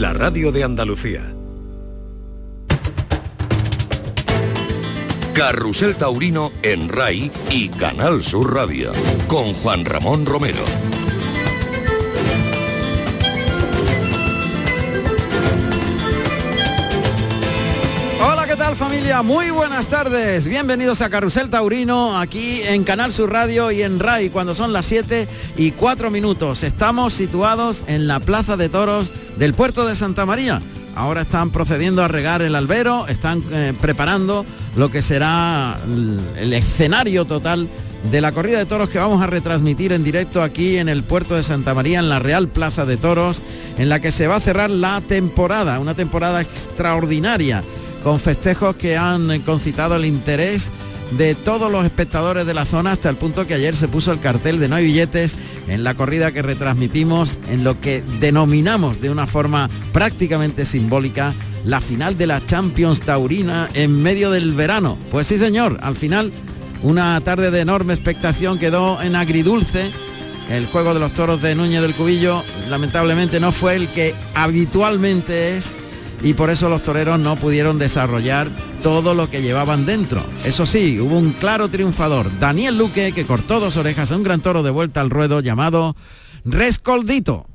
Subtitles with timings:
[0.00, 1.34] la radio de Andalucía.
[5.34, 8.92] Carrusel Taurino en RAI y Canal Sur Radio
[9.28, 10.64] con Juan Ramón Romero.
[18.74, 19.22] Familia?
[19.22, 20.48] Muy buenas tardes.
[20.48, 24.86] Bienvenidos a Carrusel Taurino, aquí en Canal Sur Radio y en RAI, cuando son las
[24.86, 26.64] 7 y 4 minutos.
[26.64, 30.60] Estamos situados en la Plaza de Toros del puerto de Santa María.
[30.96, 34.44] Ahora están procediendo a regar el albero, están eh, preparando
[34.76, 35.78] lo que será
[36.36, 37.68] el escenario total
[38.10, 41.34] de la corrida de toros que vamos a retransmitir en directo aquí en el puerto
[41.36, 43.40] de Santa María, en la Real Plaza de Toros,
[43.78, 47.64] en la que se va a cerrar la temporada, una temporada extraordinaria,
[48.04, 50.70] con festejos que han concitado el interés
[51.16, 54.20] de todos los espectadores de la zona hasta el punto que ayer se puso el
[54.20, 55.36] cartel de no hay billetes
[55.68, 61.80] en la corrida que retransmitimos en lo que denominamos de una forma prácticamente simbólica la
[61.80, 64.98] final de la Champions Taurina en medio del verano.
[65.10, 66.30] Pues sí señor, al final
[66.82, 69.90] una tarde de enorme expectación quedó en agridulce.
[70.50, 75.56] El juego de los toros de Núñez del Cubillo lamentablemente no fue el que habitualmente
[75.56, 75.72] es
[76.24, 78.48] y por eso los toreros no pudieron desarrollar
[78.82, 80.24] todo lo que llevaban dentro.
[80.44, 84.40] Eso sí, hubo un claro triunfador, Daniel Luque, que cortó dos orejas a un gran
[84.40, 85.94] toro de vuelta al ruedo llamado
[86.46, 87.46] Rescoldito.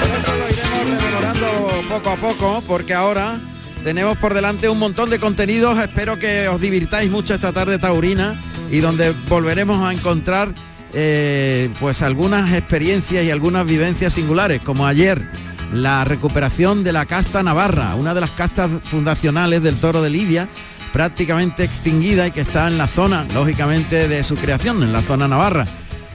[0.00, 3.38] Por eso lo iremos rememorando poco a poco, porque ahora
[3.84, 5.78] tenemos por delante un montón de contenidos.
[5.78, 8.40] Espero que os divirtáis mucho esta tarde taurina
[8.72, 10.52] y donde volveremos a encontrar
[10.94, 15.22] eh, pues algunas experiencias y algunas vivencias singulares, como ayer
[15.72, 20.48] la recuperación de la casta navarra, una de las castas fundacionales del toro de Lidia,
[20.90, 25.28] prácticamente extinguida y que está en la zona, lógicamente, de su creación, en la zona
[25.28, 25.66] navarra.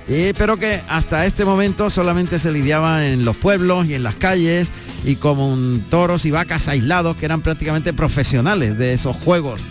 [0.07, 4.71] Pero que hasta este momento solamente se lidiaba en los pueblos y en las calles
[5.03, 5.57] y como
[5.89, 9.65] toros y vacas aislados que eran prácticamente profesionales de esos juegos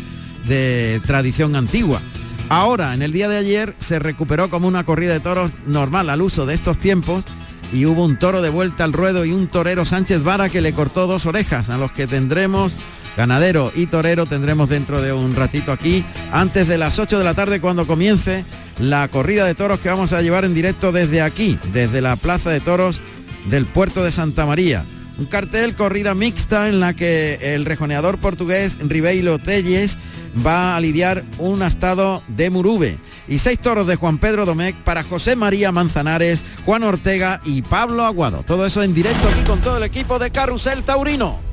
[0.46, 2.00] de tradición antigua.
[2.48, 6.22] Ahora, en el día de ayer, se recuperó como una corrida de toros normal al
[6.22, 7.24] uso de estos tiempos
[7.72, 10.72] y hubo un toro de vuelta al ruedo y un torero Sánchez Vara que le
[10.72, 12.72] cortó dos orejas, a los que tendremos
[13.16, 17.34] ganadero y torero tendremos dentro de un ratito aquí, antes de las 8 de la
[17.34, 18.44] tarde cuando comience
[18.78, 22.50] la corrida de toros que vamos a llevar en directo desde aquí, desde la Plaza
[22.50, 23.00] de Toros
[23.48, 24.84] del puerto de Santa María.
[25.18, 29.96] Un cartel corrida mixta en la que el rejoneador portugués Ribeiro Telles
[30.44, 32.98] va a lidiar un astado de Murube
[33.28, 38.04] y seis toros de Juan Pedro Domecq para José María Manzanares, Juan Ortega y Pablo
[38.04, 38.42] Aguado.
[38.46, 41.45] Todo eso en directo aquí con todo el equipo de Carrusel Taurino.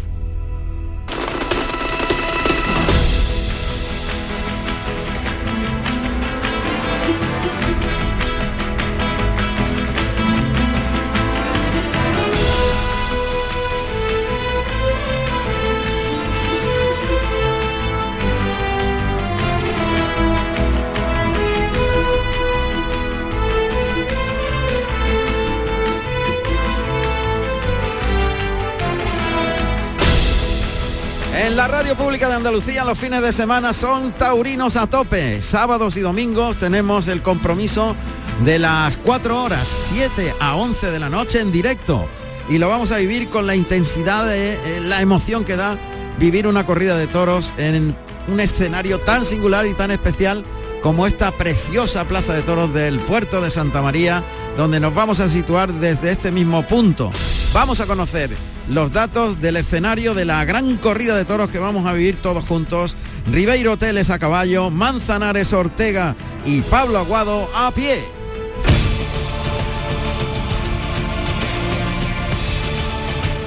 [32.04, 35.42] En la radio pública de Andalucía los fines de semana son taurinos a tope.
[35.42, 37.96] Sábados y domingos tenemos el compromiso
[38.44, 42.06] de las 4 horas, 7 a 11 de la noche en directo.
[42.50, 45.78] Y lo vamos a vivir con la intensidad de eh, la emoción que da
[46.20, 47.96] vivir una corrida de toros en
[48.28, 50.44] un escenario tan singular y tan especial
[50.82, 54.24] como esta preciosa plaza de toros del puerto de Santa María,
[54.58, 57.12] donde nos vamos a situar desde este mismo punto.
[57.54, 58.36] Vamos a conocer
[58.70, 62.46] los datos del escenario de la gran corrida de toros que vamos a vivir todos
[62.46, 62.96] juntos.
[63.32, 66.16] Ribeiro Hoteles a caballo, Manzanares Ortega
[66.46, 68.04] y Pablo Aguado a pie.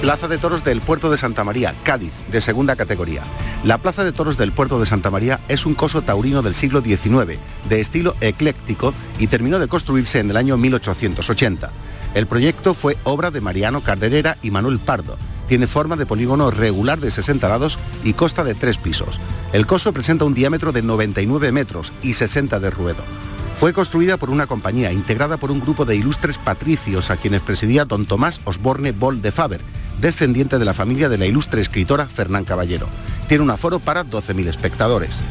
[0.00, 3.22] Plaza de Toros del Puerto de Santa María, Cádiz, de segunda categoría.
[3.66, 6.82] La Plaza de Toros del Puerto de Santa María es un coso taurino del siglo
[6.82, 7.36] XIX,
[7.68, 11.72] de estilo ecléctico y terminó de construirse en el año 1880.
[12.14, 15.18] El proyecto fue obra de Mariano Carderera y Manuel Pardo.
[15.48, 19.18] Tiene forma de polígono regular de 60 lados y consta de tres pisos.
[19.52, 23.02] El coso presenta un diámetro de 99 metros y 60 de ruedo.
[23.58, 27.86] Fue construida por una compañía integrada por un grupo de ilustres patricios a quienes presidía
[27.86, 29.62] don Tomás Osborne Boll de Faber,
[29.98, 32.86] descendiente de la familia de la ilustre escritora Fernán Caballero.
[33.28, 35.22] Tiene un aforo para 12.000 espectadores.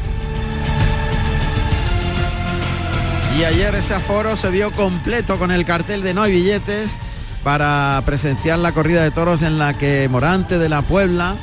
[3.38, 6.96] Y ayer ese aforo se vio completo con el cartel de no hay billetes
[7.44, 11.36] para presenciar la corrida de toros en la que Morante de la Puebla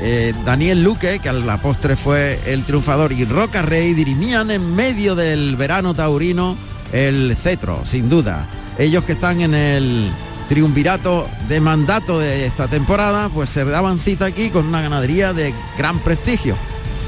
[0.00, 4.74] eh, Daniel Luque, que a la postre fue el triunfador, y Roca Rey dirimían en
[4.74, 6.56] medio del verano taurino
[6.92, 8.46] el cetro, sin duda.
[8.78, 10.10] Ellos que están en el
[10.48, 15.54] triunvirato de mandato de esta temporada, pues se daban cita aquí con una ganadería de
[15.78, 16.56] gran prestigio.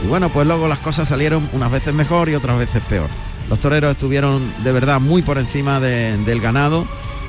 [0.04, 3.08] Y bueno, pues luego las cosas salieron unas veces mejor y otras veces peor.
[3.48, 6.86] Los toreros estuvieron de verdad muy por encima del ganado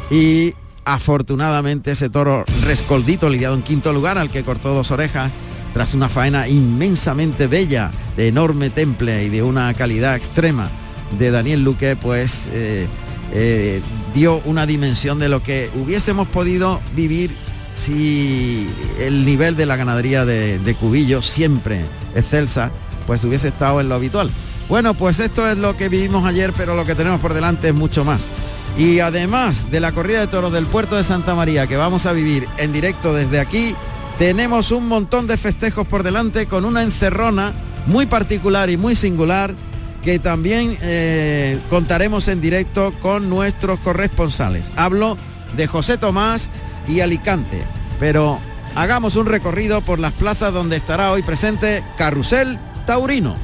[0.10, 5.32] y afortunadamente ese toro rescoldito lidiado en quinto lugar al que cortó dos orejas
[5.74, 10.70] tras una faena inmensamente bella, de enorme temple y de una calidad extrema
[11.18, 12.88] de Daniel Luque, pues eh,
[13.34, 13.82] eh,
[14.14, 17.32] dio una dimensión de lo que hubiésemos podido vivir
[17.76, 18.68] si
[19.00, 21.86] el nivel de la ganadería de, de Cubillo, siempre
[22.16, 22.72] excelsa,
[23.06, 24.32] pues hubiese estado en lo habitual.
[24.68, 27.74] Bueno, pues esto es lo que vivimos ayer, pero lo que tenemos por delante es
[27.74, 28.26] mucho más.
[28.78, 32.14] Y además de la corrida de toros del puerto de Santa María que vamos a
[32.14, 33.76] vivir en directo desde aquí,
[34.18, 37.54] tenemos un montón de festejos por delante con una encerrona
[37.86, 39.56] muy particular y muy singular
[40.04, 44.72] que también eh, contaremos en directo con nuestros corresponsales.
[44.76, 45.18] Hablo
[45.56, 46.50] de José Tomás
[46.88, 47.62] y Alicante,
[48.00, 48.40] pero
[48.76, 53.36] hagamos un recorrido por las plazas donde estará hoy presente Carrusel Taurino.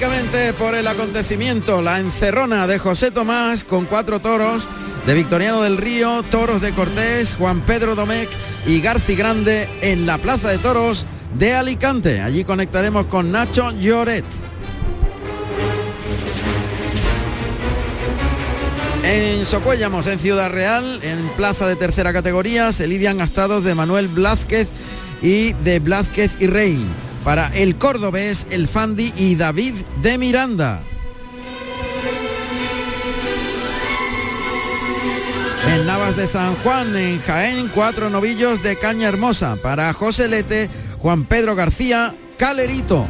[0.00, 4.68] Lógicamente por el acontecimiento, la encerrona de José Tomás con cuatro toros
[5.04, 8.30] de Victoriano del Río, toros de Cortés, Juan Pedro Domecq
[8.64, 11.04] y Garci Grande en la Plaza de Toros
[11.34, 12.20] de Alicante.
[12.20, 14.24] Allí conectaremos con Nacho Lloret.
[19.02, 24.06] En Socuéllamos, en Ciudad Real, en plaza de tercera categoría, se lidian gastados de Manuel
[24.06, 24.68] Blázquez
[25.22, 30.80] y de Blázquez y Rein para el cordobés, el Fandi y David de Miranda.
[35.74, 39.56] En Navas de San Juan, en Jaén, cuatro novillos de caña hermosa.
[39.56, 43.06] Para José Lete, Juan Pedro García, Calerito.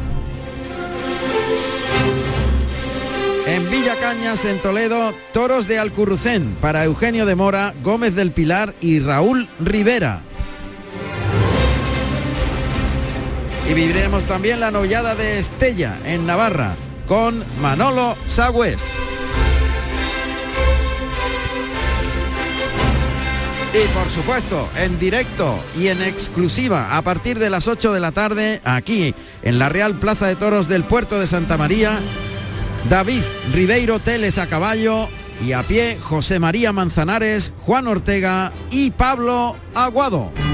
[3.47, 6.57] En Villa Cañas, en Toledo, toros de Alcurrucén.
[6.59, 10.23] Para Eugenio de Mora, Gómez del Pilar y Raúl Rivera.
[13.69, 16.75] Y viviremos también la novillada de Estella en Navarra
[17.07, 18.81] con Manolo Sagüez.
[23.71, 28.11] Y por supuesto, en directo y en exclusiva a partir de las 8 de la
[28.11, 29.13] tarde aquí
[29.43, 31.99] en la Real Plaza de Toros del Puerto de Santa María,
[32.89, 33.21] David
[33.53, 35.07] Ribeiro Teles a caballo
[35.45, 40.48] y a pie José María Manzanares, Juan Ortega y Pablo Aguado.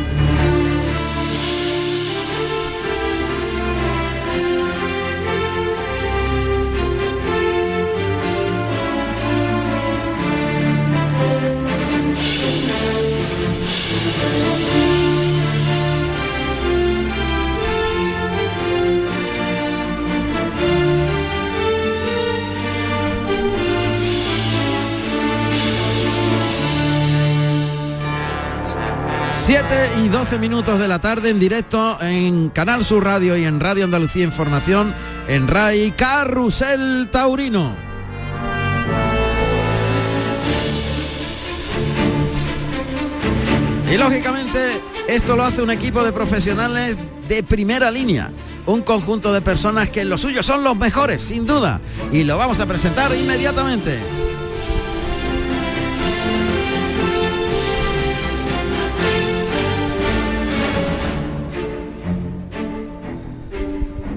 [29.47, 33.83] Y 12 minutos de la tarde en directo en Canal Sur Radio y en Radio
[33.83, 34.91] Andalucía Información
[35.27, 37.75] en RAI Carrusel Taurino.
[43.91, 46.97] Y lógicamente esto lo hace un equipo de profesionales
[47.27, 48.31] de primera línea.
[48.65, 51.81] Un conjunto de personas que en lo suyo son los mejores, sin duda.
[52.11, 54.24] Y lo vamos a presentar inmediatamente.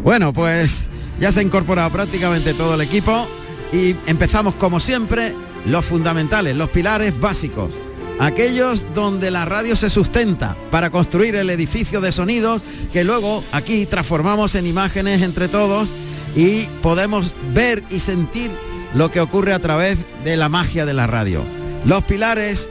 [0.09, 0.85] Bueno, pues
[1.21, 3.29] ya se ha incorporado prácticamente todo el equipo
[3.75, 5.35] y empezamos como siempre
[5.67, 7.75] los fundamentales, los pilares básicos,
[8.19, 13.85] aquellos donde la radio se sustenta para construir el edificio de sonidos que luego aquí
[13.85, 15.91] transformamos en imágenes entre todos
[16.35, 18.51] y podemos ver y sentir
[18.95, 21.45] lo que ocurre a través de la magia de la radio.
[21.85, 22.71] Los pilares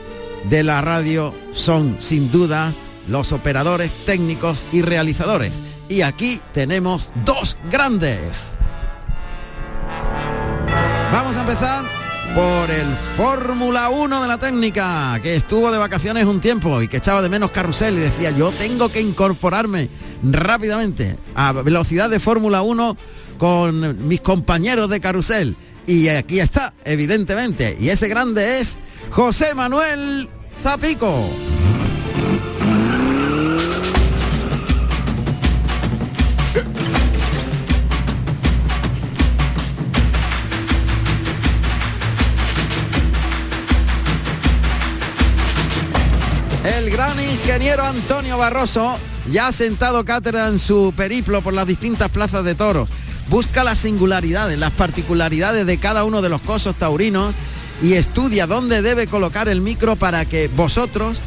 [0.50, 7.56] de la radio son sin dudas los operadores técnicos y realizadores y aquí tenemos dos
[7.70, 8.54] grandes.
[11.12, 11.84] Vamos a empezar
[12.34, 16.98] por el Fórmula 1 de la técnica, que estuvo de vacaciones un tiempo y que
[16.98, 19.88] echaba de menos carrusel y decía, yo tengo que incorporarme
[20.22, 22.96] rápidamente a velocidad de Fórmula 1
[23.38, 25.56] con mis compañeros de carrusel.
[25.86, 27.76] Y aquí está, evidentemente.
[27.80, 28.78] Y ese grande es
[29.10, 30.28] José Manuel
[30.62, 31.30] Zapico.
[46.88, 48.96] El gran ingeniero Antonio Barroso
[49.30, 52.88] ya ha sentado cátedra en su periplo por las distintas plazas de toros.
[53.28, 57.34] Busca las singularidades, las particularidades de cada uno de los cosos taurinos
[57.82, 61.18] y estudia dónde debe colocar el micro para que vosotros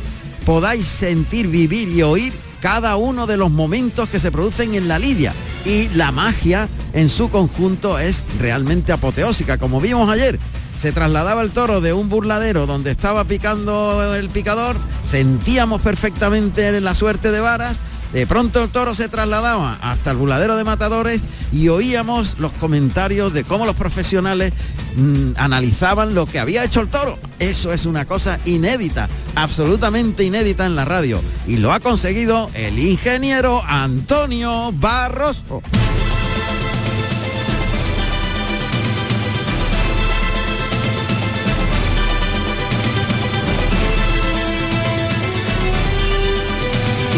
[0.48, 4.98] podáis sentir, vivir y oír cada uno de los momentos que se producen en la
[4.98, 5.36] lidia.
[5.63, 10.39] Y la magia en su conjunto es realmente apoteósica, como vimos ayer
[10.82, 16.96] se trasladaba el toro de un burladero donde estaba picando el picador, sentíamos perfectamente la
[16.96, 17.82] suerte de varas,
[18.14, 21.22] de pronto el toro se trasladaba hasta el burladero de matadores
[21.52, 24.54] y oíamos los comentarios de cómo los profesionales
[24.96, 27.20] mmm, analizaban lo que había hecho el toro.
[27.38, 31.22] Eso es una cosa inédita, absolutamente inédita en la radio.
[31.46, 35.62] Y lo ha conseguido el ingeniero Antonio Barroso.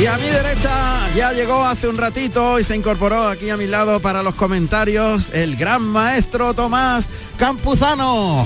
[0.03, 3.67] Y a mi derecha ya llegó hace un ratito y se incorporó aquí a mi
[3.67, 8.45] lado para los comentarios el gran maestro Tomás Campuzano.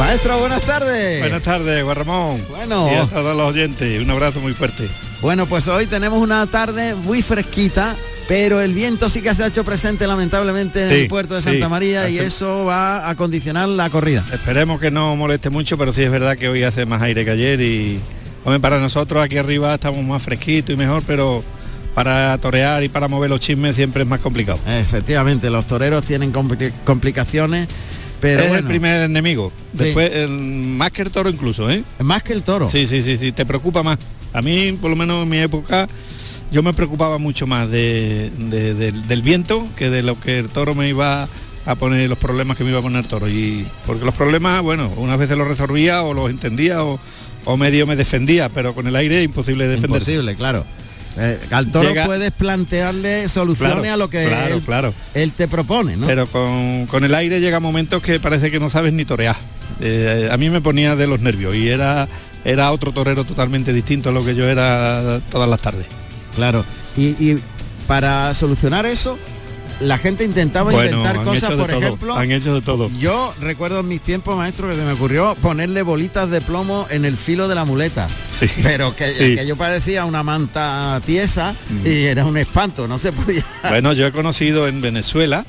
[0.00, 1.20] Maestro, buenas tardes.
[1.20, 2.44] Buenas tardes, Juan Ramón.
[2.50, 2.90] Bueno.
[2.90, 4.88] Y a todos los oyentes, un abrazo muy fuerte.
[5.22, 7.94] Bueno, pues hoy tenemos una tarde muy fresquita,
[8.26, 11.40] pero el viento sí que se ha hecho presente lamentablemente en Sí, el puerto de
[11.40, 14.24] sí, Santa María y eso va a condicionar la corrida.
[14.32, 17.30] Esperemos que no moleste mucho, pero sí es verdad que hoy hace más aire que
[17.30, 18.00] ayer y
[18.46, 21.42] hombre, para nosotros aquí arriba estamos más fresquitos y mejor, pero
[21.94, 24.58] para torear y para mover los chismes siempre es más complicado.
[24.66, 27.68] Efectivamente, los toreros tienen compli- complicaciones,
[28.20, 29.50] pero es bueno, el primer enemigo.
[29.76, 29.84] Sí.
[29.84, 31.82] Después, el- más que el toro incluso, ¿eh?
[32.00, 32.68] más que el toro.
[32.68, 33.98] Sí, sí, sí, sí, te preocupa más.
[34.32, 35.88] A mí, por lo menos en mi época,
[36.52, 40.48] yo me preocupaba mucho más de- de- del- del viento que de lo que el
[40.50, 41.28] toro me iba
[41.64, 43.28] a poner, los problemas que me iba a poner el toro.
[43.28, 47.00] Y porque los problemas, bueno, unas veces los resolvía o los entendía o,
[47.46, 49.90] o medio me defendía, pero con el aire imposible defender.
[50.02, 50.64] Imposible, claro.
[51.18, 54.94] Eh, al toro Llega- puedes plantearle soluciones Claro, a lo que claro, él, claro.
[55.14, 56.06] él te propone, ¿no?
[56.06, 59.36] Pero con, con el aire llega momentos que parece que no sabes ni torear.
[59.80, 62.06] Eh, a mí me ponía de los nervios y era,
[62.44, 65.86] era otro torero totalmente distinto a lo que yo era todas las tardes.
[66.34, 66.66] Claro.
[66.98, 67.38] Y, y
[67.86, 69.18] para solucionar eso,
[69.80, 72.16] la gente intentaba Bueno, inventar cosas, por todo, ejemplo.
[72.16, 72.90] han hecho de todo.
[72.98, 77.04] Yo recuerdo en mis tiempos, maestro, que se me ocurrió ponerle bolitas de plomo en
[77.04, 78.08] el filo de la muleta.
[78.30, 78.46] Sí.
[78.62, 79.34] Pero que, Sí.
[79.36, 81.86] que yo parecía una manta tiesa Mm.
[81.86, 83.44] y era un espanto, no se podía.
[83.68, 85.44] Bueno, yo he conocido en Venezuela,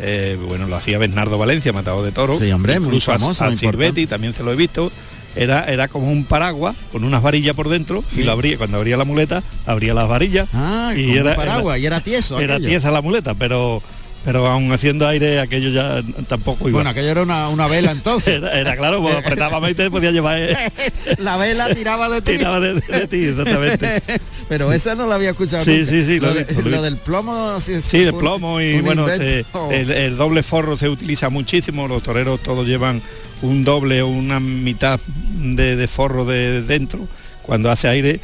[0.00, 2.38] eh, bueno, lo hacía Bernardo Valencia, matado de toro.
[2.38, 4.90] Sí, hombre, muy incluso famoso, a, Silvetti también se lo he visto.
[5.38, 8.20] Era, era como un paraguas con unas varillas por dentro Sí.
[8.20, 10.48] y lo abría, cuando abría la muleta, abría las varillas.
[10.52, 12.40] Ah, y era, paraguas, y era tieso.
[12.40, 12.68] era aquello.
[12.70, 13.82] tiesa la muleta, pero
[14.24, 16.76] pero aún haciendo aire aquello ya tampoco iba.
[16.76, 18.34] Bueno, aquello era una, una vela entonces.
[18.42, 20.54] era, era claro, pues apretaba y te podía llevar eh,
[21.18, 22.32] la vela tiraba de ti.
[22.36, 24.02] tiraba de, de ti, exactamente.
[24.48, 25.90] Pero esa no la había escuchado Sí, nunca.
[25.90, 29.44] sí, sí, Lo, lo de- lo del plomo sí, Sí, fue plomo y bueno, se-
[29.70, 33.00] el, el doble forro se utiliza muchísimo, los toreros todos llevan
[33.42, 37.06] un doble o una mitad de, de forro de dentro
[37.42, 38.20] cuando hace aire.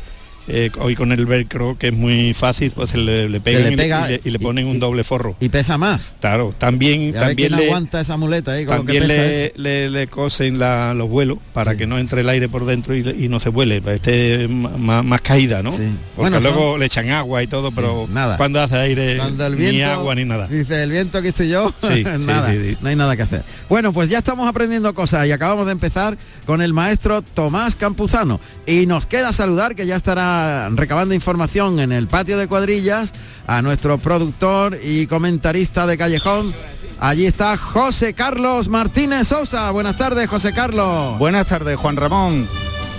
[0.49, 3.77] Eh, hoy con el velcro que es muy fácil pues se le, le pegan le
[3.77, 6.17] pega y le, y le y- ponen y- un doble forro y pesa más.
[6.21, 9.53] claro también Ya también le, aguanta esa muleta ahí con lo que también pesa
[9.91, 11.79] le, cosen la- los vuelos para Sí.
[11.79, 15.03] que no entre el aire por dentro y, no se vuele, para que esté más,
[15.05, 15.73] más caída, ¿no?
[15.73, 15.83] Sí.
[16.15, 18.37] Porque Bueno, luego son- le echan agua y todo, pero nada.
[18.37, 20.47] cuando hace aire Cuando el viento ni agua ni nada.
[20.47, 21.73] Dice el viento que estoy yo,
[22.21, 23.45] nada, no hay nada que hacer.
[23.69, 28.41] Bueno, pues ya estamos aprendiendo cosas y acabamos de empezar con el maestro Tomás Campuzano.
[28.67, 30.34] Y nos queda saludar que ya estará
[30.73, 33.12] recabando información en el patio de cuadrillas
[33.47, 36.55] a nuestro productor y comentarista de Callejón.
[37.00, 39.71] Allí está José Carlos Martínez Sosa.
[39.71, 41.19] Buenas tardes, José Carlos.
[41.19, 42.49] Buenas tardes, Juan Ramón.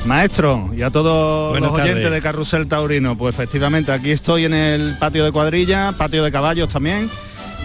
[0.06, 2.12] Maestro, y a todos Buenas los oyentes tardes.
[2.12, 6.70] de Carrusel Taurino, pues efectivamente aquí estoy en el patio de cuadrilla, patio de caballos
[6.70, 7.10] también,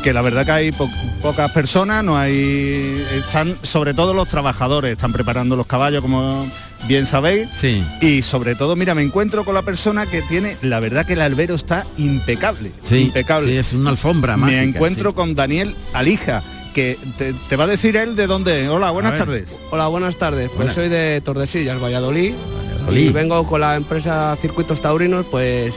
[0.03, 0.91] que la verdad que hay po-
[1.23, 6.51] pocas personas, no hay, están sobre todo los trabajadores, están preparando los caballos como
[6.89, 7.85] bien sabéis, Sí.
[8.01, 11.21] y sobre todo, mira, me encuentro con la persona que tiene, la verdad que el
[11.21, 13.51] albero está impecable, Sí, impecable.
[13.51, 15.17] sí, es una alfombra Me mágica, encuentro sí.
[15.17, 16.43] con Daniel Alija,
[16.73, 18.69] que te, te va a decir él de dónde.
[18.69, 19.59] Hola, buenas tardes.
[19.71, 20.47] Hola, buenas tardes.
[20.49, 20.75] Pues Buenas.
[20.77, 22.33] soy de Tordesillas, Valladolid.
[22.75, 23.09] Valladolid.
[23.09, 25.75] Y vengo con la empresa Circuitos Taurinos, pues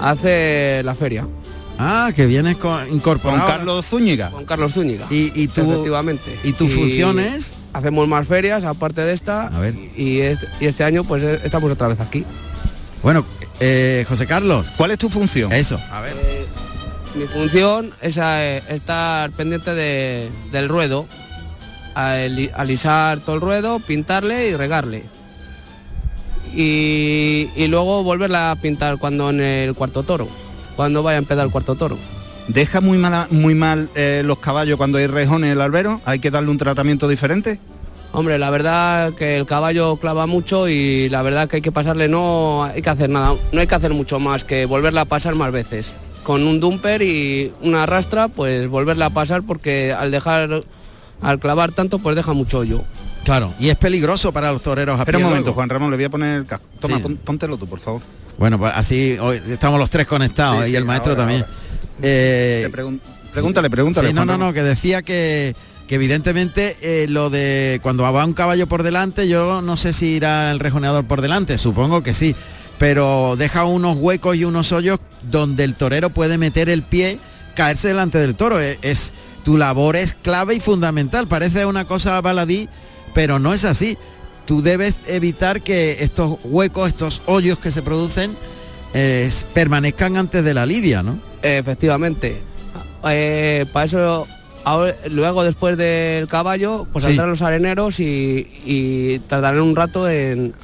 [0.00, 1.26] hace la feria.
[1.78, 3.46] Ah, que vienes con, Con incorporado.
[3.46, 4.30] Carlos Zúñiga.
[4.30, 5.06] Con Carlos Zúñiga.
[5.10, 6.38] Y, y tu, Efectivamente.
[6.44, 7.54] ¿Y tu función es?
[7.72, 9.48] Hacemos más ferias aparte de esta.
[9.48, 9.74] A ver.
[9.96, 12.24] Y, es- y este año pues eh, estamos otra vez aquí.
[13.02, 13.24] Bueno,
[13.60, 15.52] eh, José Carlos, ¿Cuál es tu función?
[15.52, 15.80] eso.
[15.90, 16.16] A ver.
[16.20, 16.46] Eh,
[17.16, 21.06] mi función es eh, estar pendiente de- del ruedo,
[21.96, 25.04] ali- alisar todo el ruedo, pintarle y regarle.
[26.54, 30.28] Y, y luego volverla a pintar cuando en el cuarto toro,
[30.76, 31.98] cuando vaya a empezar el cuarto toro.
[32.48, 36.00] ¿Deja muy, mala, muy mal eh, los caballos cuando hay rejones en el albero?
[36.04, 37.58] ¿Hay que darle un tratamiento diferente?
[38.12, 42.08] Hombre, la verdad que el caballo clava mucho y la verdad que hay que pasarle,
[42.08, 45.34] no hay que hacer nada, no hay que hacer mucho más que volverla a pasar
[45.34, 45.94] más veces.
[46.22, 50.60] Con un dumper y una rastra, pues volverla a pasar porque al dejar,
[51.22, 52.82] al clavar tanto, pues deja mucho hoyo.
[53.24, 55.54] Claro, y es peligroso para los toreros a Espera un momento, luego.
[55.54, 56.66] Juan Ramón, le voy a poner el casco.
[56.78, 57.18] Toma, Sí.
[57.24, 58.02] póntelo tú, por favor.
[58.38, 61.42] Bueno, pues así hoy estamos los tres conectados Sí, y sí, el maestro ahora, también.
[61.42, 61.54] ahora.
[62.02, 63.00] Eh, pregun-
[63.32, 64.08] pregúntale, pregúntale.
[64.08, 65.54] sí, no, no, no, que decía que,
[65.86, 70.06] que evidentemente eh, lo de cuando va un caballo por delante, yo no sé si
[70.08, 72.34] irá el rejoneador por delante, supongo que sí,
[72.78, 77.18] pero deja unos huecos y unos hoyos donde el torero puede meter el pie,
[77.54, 78.58] caerse delante del toro.
[78.60, 79.12] Es, es-
[79.44, 81.28] tu labor es clave y fundamental.
[81.28, 82.66] Parece una cosa baladí,
[83.12, 83.98] pero no es así.
[84.46, 88.36] Tú debes evitar que estos huecos, estos hoyos que se producen,
[88.92, 91.18] eh, permanezcan antes de la lidia, ¿no?
[91.42, 92.42] Efectivamente.
[93.08, 94.26] Eh, para eso,
[94.64, 97.10] ahora- luego después del caballo, pues Sí.
[97.10, 100.54] saldrán los areneros y, y tardarán un rato en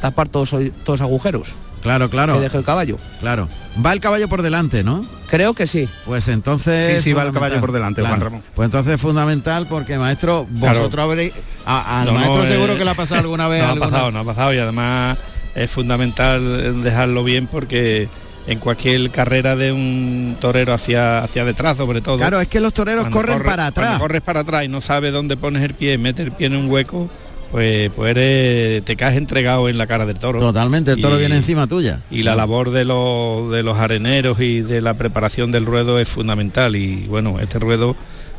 [0.00, 2.96] tapar todos, todos los agujeros Claro, claro, que deje el caballo.
[3.20, 3.48] claro.
[3.84, 5.04] Va el caballo por delante, ¿no?
[5.28, 5.88] Creo que sí.
[6.04, 6.98] Pues entonces.
[6.98, 8.42] Sí, sí, va el caballo por delante, Juan Ramón.
[8.54, 10.78] Pues entonces es fundamental porque maestro, Claro.
[10.80, 11.32] vosotros habréis.
[11.64, 13.76] a- al No, no, maestro eh, seguro que le ha pasado alguna vez No ha
[13.76, 15.16] pasado, no ha pasado y además
[15.54, 18.08] es fundamental dejarlo bien porque
[18.46, 22.16] en cualquier carrera de un torero hacia, hacia detrás sobre todo.
[22.18, 23.98] Claro, es que los toreros cuando corren corre- para atrás.
[23.98, 26.68] Corres para atrás y no sabes dónde pones el pie, metes el pie en un
[26.70, 27.08] hueco,
[27.52, 30.40] pues, pues eres- te caes entregado en la cara del toro.
[30.40, 32.00] Totalmente, el toro Y- viene encima tuya.
[32.10, 36.08] Y la labor de los, de los areneros y de la preparación del ruedo es
[36.08, 36.74] fundamental.
[36.74, 37.94] Y bueno, este ruedo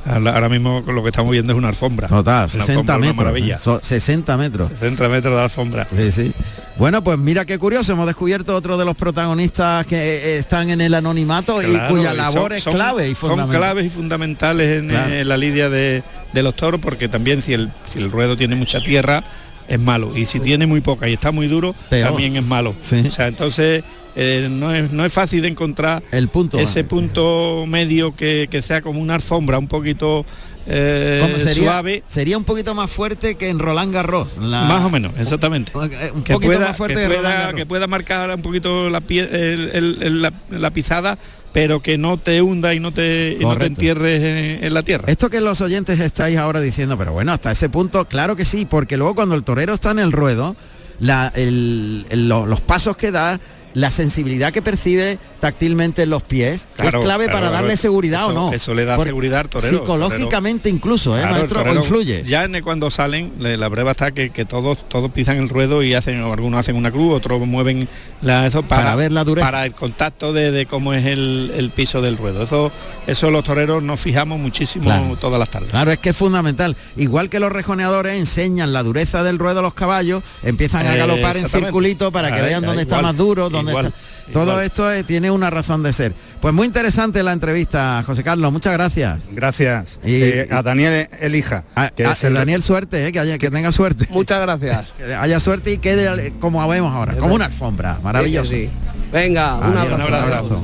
[0.06, 2.08] ahora mismo lo que estamos viendo es una alfombra.
[2.08, 3.18] Total, Una 60 alfombra, una metros.
[3.18, 3.58] maravilla.
[3.58, 4.70] so- 60 metros.
[4.72, 5.88] 60 metros de alfombra.
[5.96, 6.34] Sí, sí.
[6.78, 10.82] Bueno, pues mira qué curioso, hemos descubierto otro de los protagonistas que eh, están en
[10.82, 13.58] el anonimato y cuya y labor son- es son- clave y Son fundamental.
[13.62, 15.13] claves y fundamentales en, Claro.
[15.13, 18.56] en la lidia de, de los toros porque también si el, si el ruedo tiene
[18.56, 19.24] mucha tierra
[19.67, 22.10] es malo y si tiene muy poca y está muy duro Peor.
[22.10, 22.76] también es malo.
[22.82, 23.04] Sí.
[23.08, 23.84] O sea, entonces
[24.15, 26.60] eh, no, es, no es fácil de encontrar El punto.
[26.60, 30.26] ese punto medio que, que sea como una alfombra un poquito
[30.65, 34.38] eh, ¿Cómo sería, suave, sería un poquito más fuerte que en Roland Garros.
[34.38, 35.71] la- más o menos, exactamente.
[35.78, 39.28] Un que poquito pueda, más fuerte que, pueda, que pueda marcar un poquito la, pie-
[39.32, 41.17] el- el- el- la, la pisada,
[41.52, 43.65] pero que no te hunda y no te, y no te Correcto.
[43.67, 45.04] entierres en, en la tierra.
[45.08, 48.65] Esto que los oyentes estáis ahora diciendo, pero bueno, hasta ese punto, claro que sí,
[48.65, 50.56] porque luego cuando el torero está en el ruedo,
[50.99, 53.39] la- los pasos que da,
[53.74, 57.78] la sensibilidad que percibe táctilmente en los pies, Claro, es clave claro, para claro, darle
[57.78, 58.54] seguridad o no.
[58.54, 61.62] eso le da Por- seguridad al torero, Psicológicamente incluso, ¿eh, maestro?
[61.62, 62.24] ¿O torero, influye?
[62.24, 65.94] Ya cuando salen, le- la prueba está que, que todos todos pisan el ruedo y
[65.94, 67.88] hacen, algunos hacen una cruz, otros mueven
[68.22, 69.48] la, eso para, Para ver la dureza.
[69.48, 72.44] Para el contacto de, de cómo es el, el piso del ruedo.
[72.44, 72.72] Eso,
[73.08, 75.70] eso los toreros nos fijamos muchísimo todas las tardes.
[75.72, 76.76] Claro, es que es fundamental.
[76.96, 81.38] Igual que los rejoneadores enseñan la dureza del ruedo a los caballos, empiezan a galopar
[81.38, 84.32] en circulito para que vean dónde está más duro, dónde igual, está.
[84.32, 86.13] Todo esto eh, tiene una razón de ser.
[86.41, 88.52] Pues muy interesante la entrevista, José Carlos.
[88.52, 89.26] Muchas gracias.
[89.32, 89.99] Gracias.
[90.06, 91.65] Y- Eh, a Daniel Elija.
[91.76, 94.08] A- que a- el- Daniel, suerte, eh, que, haya, que tenga suerte.
[94.10, 94.93] Muchas gracias.
[94.97, 97.99] Que haya suerte y quede como vemos ahora, como una alfombra.
[98.04, 98.52] Maravilloso.
[98.52, 98.69] Sí, sí.
[99.12, 100.08] Venga, un Adiós, abrazo.
[100.08, 100.62] un abrazo.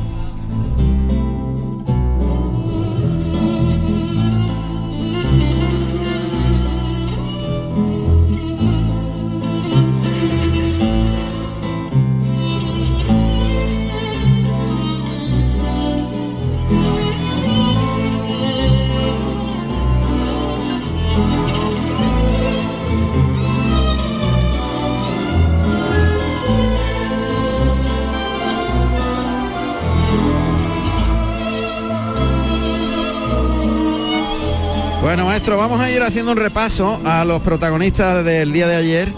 [35.10, 39.12] Bueno, maestro, vamos a ir haciendo un repaso a los protagonistas del día de ayer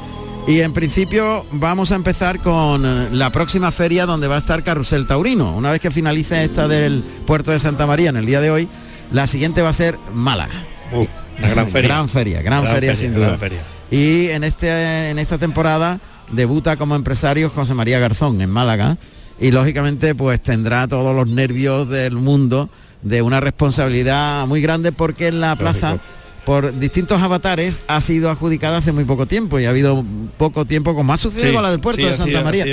[0.47, 5.05] y en principio vamos a empezar con la próxima feria donde va a estar Carrusel
[5.05, 5.51] Taurino.
[5.51, 8.69] Una vez que finalice esta del puerto de Santa María en el día de hoy,
[9.11, 10.63] la siguiente va a ser Málaga.
[10.93, 11.05] Uh,
[11.37, 11.89] una gran feria.
[11.89, 13.37] Gran feria, gran, feria, sin duda.
[13.91, 15.99] Y en este en esta temporada
[16.31, 18.95] debuta como empresario José María Garzón en Málaga
[19.41, 22.69] y lógicamente pues tendrá todos los nervios del mundo
[23.01, 25.99] de una responsabilidad muy grande porque en la plaza
[26.45, 30.03] por distintos avatares ha sido adjudicada hace muy poco tiempo y ha habido
[30.37, 32.65] poco tiempo como ha sucedido con la del puerto de Santa María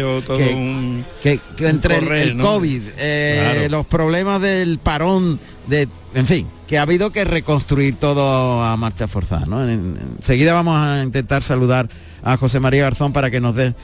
[1.23, 7.13] que, entre el, COVID eh, los problemas del parón de en fin que ha habido
[7.13, 11.91] que reconstruir todo a marcha forzada enseguida vamos a intentar saludar
[12.23, 13.75] a José María Garzón para que nos dé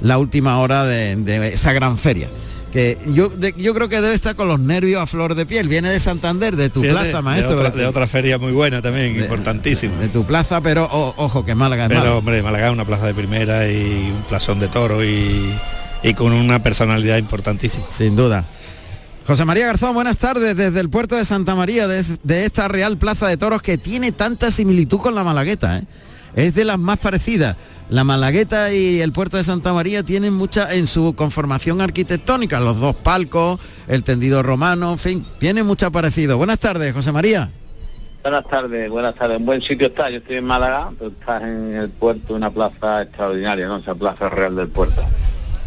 [0.00, 2.28] la última hora de esa gran feria
[2.72, 5.68] que yo, yo creo que debe estar con los nervios a flor de piel.
[5.68, 7.70] Viene de Santander, de tu plaza, maestro.
[7.70, 9.94] De otra, feria muy buena también, importantísima.
[9.96, 13.14] De tu plaza, pero ojo, que Málaga es Pero hombre, Málaga es una plaza de
[13.14, 15.54] primera y un plazón de toro y,
[16.16, 17.84] con una personalidad importantísima.
[17.88, 18.44] Sin duda.
[19.24, 22.98] José María Garzón, buenas tardes desde el puerto de Santa María, de, de, esta Real
[22.98, 25.78] Plaza de Toros que tiene tanta similitud con la Malagueta.
[25.78, 25.84] ¿eh?
[26.34, 27.56] Es de las más parecidas
[27.92, 32.80] la Malagueta y el puerto de Santa María tienen mucha en su conformación arquitectónica, los
[32.80, 36.38] dos palcos, el tendido romano, en fin, tiene mucho parecido.
[36.38, 37.50] Buenas tardes, José María.
[38.22, 39.36] Buenas tardes, buenas tardes.
[39.36, 43.02] En buen sitio está, yo estoy en Málaga, pero estás en el puerto, una plaza
[43.02, 43.76] extraordinaria, ¿no?
[43.76, 45.02] Esa plaza real del puerto.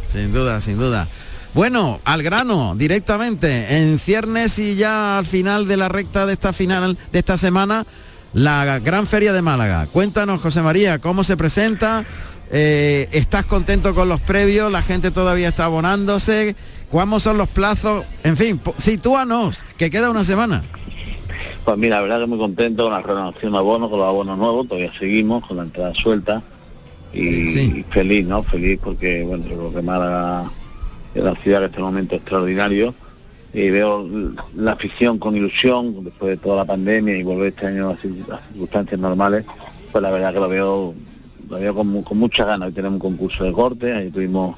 [0.07, 1.07] Sin duda, sin duda.
[1.53, 6.53] Bueno, al grano, directamente, en ciernes y ya al final de la recta de esta
[6.53, 7.85] final de esta semana,
[8.35, 9.87] la Gran Feria de Málaga.
[9.87, 12.05] Cuéntanos, José María, cómo se presenta.
[12.51, 14.69] Eh, ¿Estás contento con los previos?
[14.69, 16.57] ¿La gente todavía está abonándose?
[16.91, 18.05] ¿Cuáles son los plazos?
[18.25, 20.65] En fin, sitúanos, que queda una semana.
[21.63, 24.37] Pues mira, la verdad que muy contento con la renovación de abonos, con los abonos
[24.37, 26.43] nuevos, todavía seguimos con la entrada suelta
[27.13, 28.43] y, feliz, ¿no?
[28.43, 30.51] Feliz porque, bueno, creo que Málaga
[31.13, 32.93] es la ciudad que este momento extraordinario
[33.55, 34.05] y veo
[34.53, 38.99] la afición con ilusión después de toda la pandemia y volver este año a, circunstancias
[38.99, 39.45] normales,
[39.93, 40.93] pues la verdad que lo veo,
[41.49, 42.67] lo veo con, con mucha ganas.
[42.67, 44.57] Hoy tenemos un concurso de corte, ahí tuvimos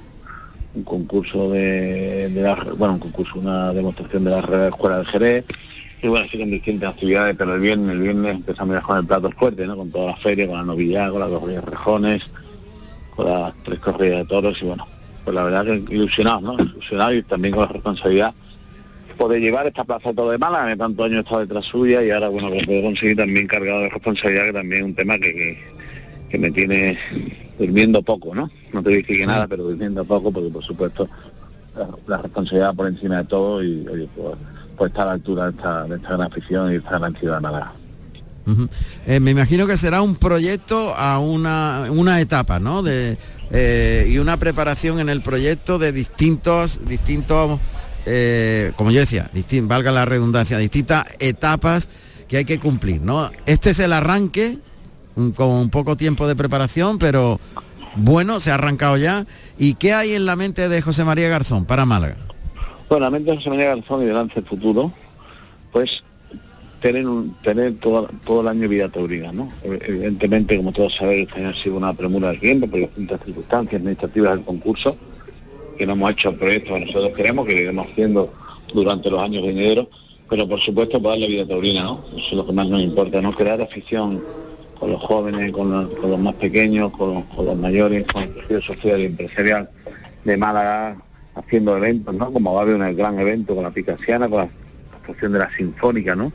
[0.73, 5.45] un concurso de, la, bueno, un concurso, una demostración de la Escuela de Jerez,
[6.01, 9.29] y bueno, siguen distintas actividades, pero el viernes, el viernes empezamos ya con el plato
[9.29, 9.77] fuerte, ¿no?
[9.77, 12.23] Con toda la feria, con la novilla, con las dos rejones,
[13.15, 14.87] con las tres corridas de toros y bueno,
[15.23, 16.53] pues la verdad que ilusionados, ¿no?
[16.55, 18.33] Ilusionados y también con la responsabilidad
[19.17, 22.29] poder llevar esta plaza todo de mala, de tantos años estado detrás suya y ahora
[22.29, 25.57] bueno, que puedo conseguir también cargado de responsabilidad, que también es un tema que,
[26.29, 26.97] que, me tiene
[27.57, 28.49] durmiendo poco, ¿no?
[28.71, 31.09] No te dije que nada, pero durmiendo poco, porque por supuesto
[32.07, 34.35] la, responsabilidad por encima de todo y oye, pues,
[34.77, 37.15] pues está a la altura de esta, de esta gran afición y de esta gran
[37.15, 37.73] ciudad de Málaga.
[39.05, 42.81] Eh, me imagino que será un proyecto a una, una etapa, ¿no?
[42.81, 43.17] De,
[43.51, 47.59] eh, y una preparación en el proyecto de distintos, distintos
[48.07, 49.29] eh, como yo decía,
[49.63, 51.89] valga la redundancia, distintas etapas
[52.27, 53.31] que hay que cumplir, ¿no?
[53.45, 54.57] Este es el arranque,
[55.35, 57.39] con poco tiempo de preparación, pero
[57.95, 59.25] bueno, se ha arrancado ya.
[59.57, 62.17] ¿Y qué hay en la mente de José María Garzón para Málaga?
[62.89, 64.93] Bueno, la mente de José María Garzón y delante el futuro,
[65.71, 66.03] pues
[66.81, 67.05] tener
[67.43, 69.49] tener todo, todo el año vida taurina, ¿no?
[69.63, 74.35] Evidentemente, como todos sabéis, este ha sido una premura del tiempo por distintas circunstancias administrativas
[74.35, 74.97] del concurso
[75.77, 78.33] que no hemos hecho proyectos que nosotros queremos, que iremos haciendo
[78.73, 79.87] durante los años venideros,
[80.29, 82.03] pero por supuesto para la vida taurina, ¿no?
[82.15, 83.33] Eso es lo que más nos importa, ¿no?
[83.33, 84.23] Crear afición
[84.79, 89.05] con los jóvenes, con los, más pequeños, con, los mayores, con el tejido social y
[89.05, 89.69] empresarial
[90.23, 90.97] de Málaga,
[91.35, 92.31] haciendo eventos, ¿no?
[92.31, 94.49] Como va a haber un gran evento con la Picasiana, con la
[94.97, 96.31] actuación de la Sinfónica, ¿no?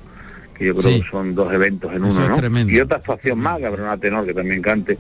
[0.57, 2.71] Que yo creo que son dos eventos en uno, ¿no?
[2.71, 4.99] Y otra actuación más, que habrá una tenor que también cante.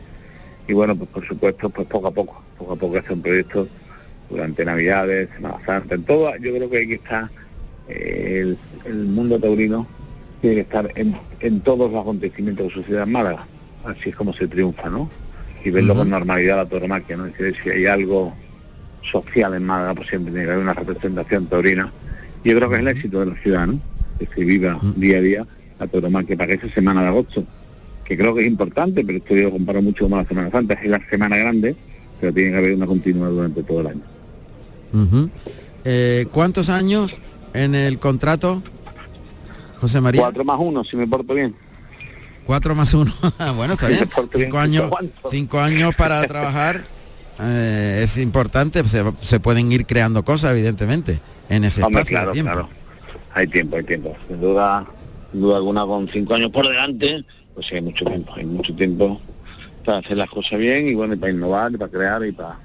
[0.68, 3.68] Y bueno, pues por supuesto, pues poco a poco, poco a poco hace un proyecto
[4.32, 7.28] durante Navidades, Semana Santa, en todo, yo creo que hay que estar,
[7.88, 9.86] eh, el, mundo taurino
[10.40, 13.46] tiene que estar en, todos los acontecimientos de sociedad en Málaga,
[13.84, 15.08] así es como se triunfa, ¿no?
[15.64, 17.26] Y verlo con normalidad la tauromaquia, ¿no?
[17.26, 18.34] Es decir, si hay algo
[19.02, 21.92] social en Málaga, pues siempre tiene que haber una representación taurina.
[22.42, 23.80] Yo creo que es el éxito de la ciudad, ¿no?
[24.18, 25.46] Que se viva día a día
[25.78, 27.44] la tauromaquia para que esa semana de agosto,
[28.04, 30.74] que creo que es importante, pero esto yo lo comparo mucho con la Semana Santa,
[30.74, 31.76] es la semana grande,
[32.20, 34.11] pero tiene que haber una continuidad durante todo el año.
[35.84, 37.20] Eh, ¿Cuántos años
[37.54, 38.62] en el contrato,
[39.78, 40.22] José María?
[40.22, 41.54] Cuatro más uno, si me porto bien.
[42.46, 43.12] Cuatro más uno.
[43.56, 44.08] bueno, está bien.
[44.34, 44.90] Cinco años,
[45.30, 46.84] cinco años para trabajar.
[47.40, 52.68] Eh, es importante, se, pueden ir creando cosas, evidentemente, en ese espacio de tiempo.
[53.34, 54.14] Hay tiempo, hay tiempo.
[54.28, 54.86] Sin duda,
[55.32, 57.24] sin duda alguna, con cinco años por delante,
[57.54, 59.20] pues sí, hay mucho tiempo, hay mucho tiempo
[59.84, 62.58] para hacer las cosas bien y bueno, y para innovar, y para crear y para,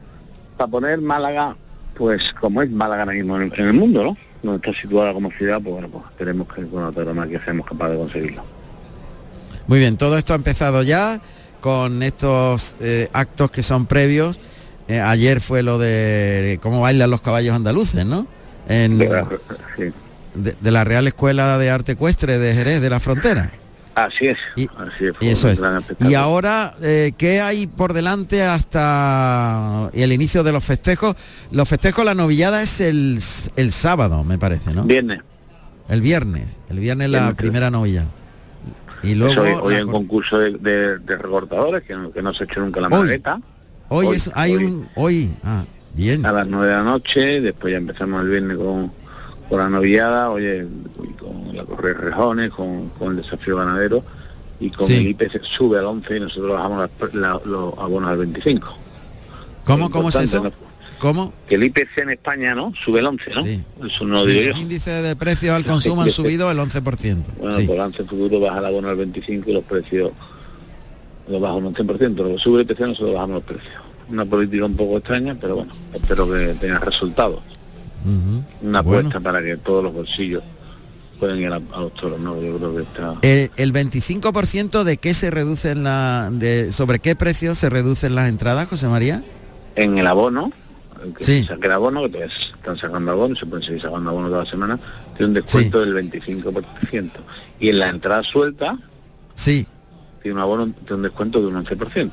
[0.58, 1.56] para poner Málaga
[1.98, 4.18] pues como es Málaga ahora mismo en, el mundo, ¿no?
[4.44, 6.84] Donde está situada como ciudad, pues bueno, pues esperemos que con
[7.18, 8.44] la que seamos capaces de conseguirlo.
[9.68, 11.20] Muy bien, todo esto ha empezado ya
[11.60, 14.40] con estos eh, actos que son previos.
[14.88, 18.28] Eh, ayer fue lo de cómo bailan los caballos andaluces, ¿no?
[18.70, 19.28] En, De la-
[19.76, 19.92] sí.
[20.36, 23.52] de, de la Real Escuela de Arte Ecuestre de Jerez de la Frontera.
[23.98, 25.14] Así es, Y- así es.
[25.20, 25.60] Y eso es.
[26.02, 31.16] Y ahora, eh, ¿qué hay por delante hasta el inicio de los festejos?
[31.50, 33.20] Los festejos, la novillada es el,
[33.56, 34.84] el sábado, me parece, ¿no?
[34.84, 35.22] Viernes.
[35.90, 36.58] El viernes.
[36.70, 38.06] El viernes la primera novilla.
[39.02, 39.44] Y luego...
[39.46, 42.46] Eso, hoy hay un concurso de, de- de recortadores que no, que no se ha
[42.46, 43.40] hecho nunca la maleta.
[43.90, 44.64] hoy, hoy, es, hay hoy.
[44.66, 44.90] un...
[44.96, 45.34] Hoy...
[45.44, 46.24] Ah, bien.
[46.24, 48.92] a las 9 de la noche, después ya empezamos el viernes con,
[49.50, 50.66] con la novillada, oye,
[51.20, 54.04] con la correa rejones, con, con el desafío ganadero
[54.60, 54.96] y con Sí.
[54.98, 58.68] el IPC sube al 11 y nosotros bajamos la- los abonos al 25.
[59.64, 60.44] ¿Cómo, cómo es eso?
[60.44, 60.52] ¿no?
[61.00, 61.32] ¿Cómo?
[61.48, 62.74] Que el IPC en España, ¿no?
[62.76, 63.42] Sube el 11, ¿no?
[63.44, 63.64] Sí.
[63.86, 64.50] Eso no lo Sí, digo yo.
[64.52, 67.24] los índices de precios al consumo han subido el 11%.
[67.38, 67.68] Bueno, sí.
[67.68, 70.12] por lance futuro baja el abono al 25 y los precios
[71.28, 72.16] los baja un 11%.
[72.24, 73.74] Lo que sube el IPC nosotros bajamos los precios.
[74.10, 77.42] Una política un poco extraña, pero bueno, espero que tenga resultados.
[78.62, 79.00] Una Bueno.
[79.10, 80.44] apuesta para que todos los bolsillos
[81.20, 82.40] puedan ir a, a los toros, ¿no?
[82.42, 83.16] Yo creo que está...
[83.24, 86.30] El, el 25% de qué se reduce en la...
[86.32, 89.24] De, ¿Sobre qué precio se reducen las entradas, José María?
[89.76, 90.52] En el abono,
[91.18, 91.42] que Sí.
[91.42, 94.50] se saque el abono, que están sacando abono, se pueden seguir sacando abono toda la
[94.50, 94.80] semana,
[95.16, 97.12] tiene un descuento del 25%.
[97.60, 98.78] Y en la entrada suelta,
[99.36, 99.66] Sí.
[100.22, 102.12] tiene un abono, tiene un descuento de un 11%.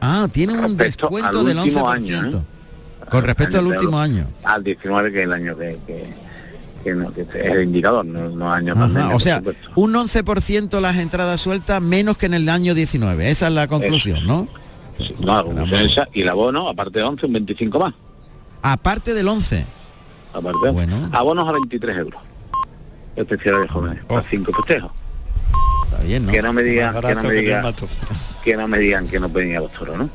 [0.00, 1.62] Ah, tiene un Respecto descuento del 11%.
[1.64, 2.42] último año, ¿eh?
[3.10, 4.26] Con respecto al último año.
[4.44, 6.14] Al 19, que es el año que, que,
[6.84, 9.70] que no, que es el indicador, no, no año Ajá, pandemia, o sea, supuesto.
[9.76, 13.30] un 11% las entradas sueltas menos que en el año 19.
[13.30, 14.26] Esa es la conclusión, Eso.
[14.26, 14.48] ¿no?
[14.98, 17.94] Sí, no, la conclusión es esa, y el abono, aparte de 11, un 25 más.
[18.62, 19.64] Aparte del 11.
[20.32, 21.08] Aparte, Bueno.
[21.12, 22.20] abonos a 23 euros.
[23.16, 24.92] Especiales de jóvenes, para cinco festejos.
[25.84, 26.32] Está bien, ¿no?
[26.32, 27.88] Que no me digan, que no me mato.
[28.44, 30.08] que no me digan que no pueden ir a los toros, ¿no?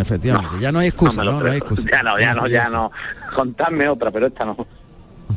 [0.00, 1.32] Efectivamente, ya no hay excusa, ¿no?
[1.32, 1.54] No hay creo.
[1.54, 1.88] excusa.
[1.90, 2.92] Ya no, ya no, ya no.
[3.34, 4.56] Contadme otra, pero esta no.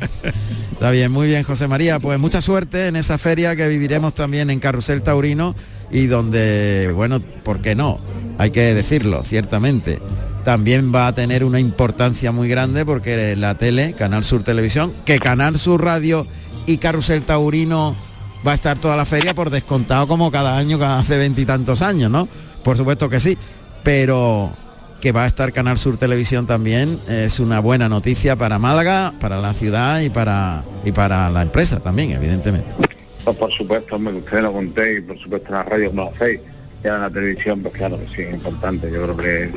[0.72, 2.00] Está bien, muy bien, José María.
[2.00, 5.54] Pues mucha suerte en esa feria que viviremos también en Carrusel Taurino
[5.90, 8.00] y donde, bueno, ¿por qué no?
[8.38, 10.00] Hay que decirlo, ciertamente.
[10.44, 15.18] También va a tener una importancia muy grande porque la tele, Canal Sur Televisión, que
[15.18, 16.26] Canal Sur Radio
[16.64, 17.94] y Carrusel Taurino
[18.46, 22.10] va a estar toda la feria por descontado como cada año, cada hace veintitantos años,
[22.10, 22.26] ¿no?
[22.64, 23.36] Por supuesto que sí,
[23.82, 24.52] pero
[25.00, 29.40] que va a estar Canal Sur Televisión también es una buena noticia para Málaga, para
[29.40, 32.68] la ciudad y para y para la empresa también, evidentemente.
[33.24, 36.40] Pues por supuesto, que ustedes lo contéis, por supuesto en la radio como lo hacéis,
[36.84, 38.90] en la televisión, pues claro que sí, es importante.
[38.90, 39.50] Yo creo que,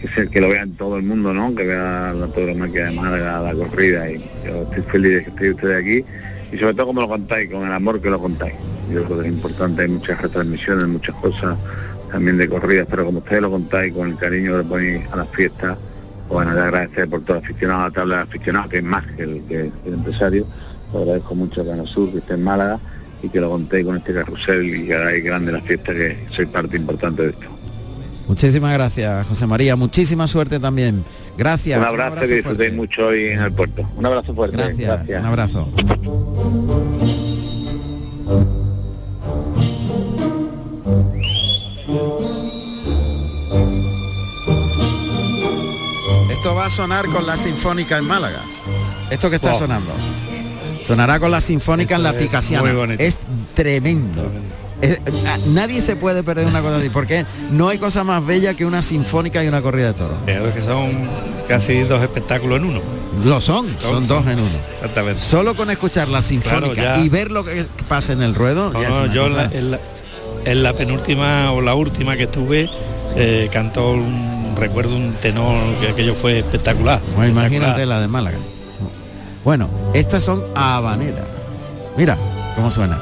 [0.00, 1.54] que, se- que lo vean todo el mundo, ¿no?
[1.54, 5.54] Que vea la tauromaquia de Málaga, la corrida, y yo estoy feliz de que estéis
[5.54, 6.04] ustedes aquí,
[6.52, 8.54] y sobre todo como lo contáis, con el amor que lo contáis.
[8.92, 11.56] Yo creo que es importante, hay muchas retransmisiones, muchas cosas
[12.10, 15.16] también de corridas, pero como ustedes lo contáis, con el cariño que le ponéis a
[15.16, 15.76] las fiestas,
[16.28, 19.22] pues bueno, de agradecer por todo aficionado, la tabla de aficionados, que es más que
[19.22, 20.46] el, que el empresario.
[20.92, 22.80] Os agradezco mucho a Canal Sur, que esté en Málaga
[23.22, 26.46] y que lo contéis con este carrusel y que hagáis grande la fiesta, que soy
[26.46, 27.46] parte importante de esto.
[28.26, 29.76] Muchísimas gracias, José María.
[29.76, 31.04] Muchísima suerte también.
[31.38, 31.78] Gracias.
[31.78, 33.88] un abrazo, que disfrutéis mucho hoy en el puerto.
[33.96, 34.56] Un abrazo fuerte.
[34.56, 35.20] Gracias.
[35.20, 35.72] Un abrazo.
[46.46, 48.40] Esto va a sonar con la Sinfónica en Málaga.
[49.10, 49.58] Esto que está Wow.
[49.58, 49.90] sonando.
[50.84, 52.94] Sonará con la Sinfónica en la es Picasiana.
[53.00, 53.16] Es
[53.52, 54.30] tremendo.
[54.80, 58.54] Es- a- nadie se puede perder una cosa así, porque no hay cosa más bella
[58.54, 60.18] que una sinfónica y una corrida de toros.
[60.24, 60.92] Creo que son
[61.48, 62.80] casi dos espectáculos en uno.
[63.24, 64.56] Lo son, son dos en uno.
[64.76, 65.20] Exactamente.
[65.20, 67.04] Solo con escuchar la sinfónica Claro, ya.
[67.04, 69.32] y ver lo que pasa en el ruedo, No, ya no, es una yo en
[69.32, 69.80] cosa- la, en, la,
[70.44, 72.70] en la penúltima o la última que estuve
[73.16, 77.00] eh, cantó un recuerdo un tenor que aquello fue espectacular.
[77.14, 78.38] Bueno, imagínate la de Málaga.
[79.44, 81.24] Bueno, estas son habaneras.
[81.96, 82.18] Mira
[82.56, 83.00] cómo suena.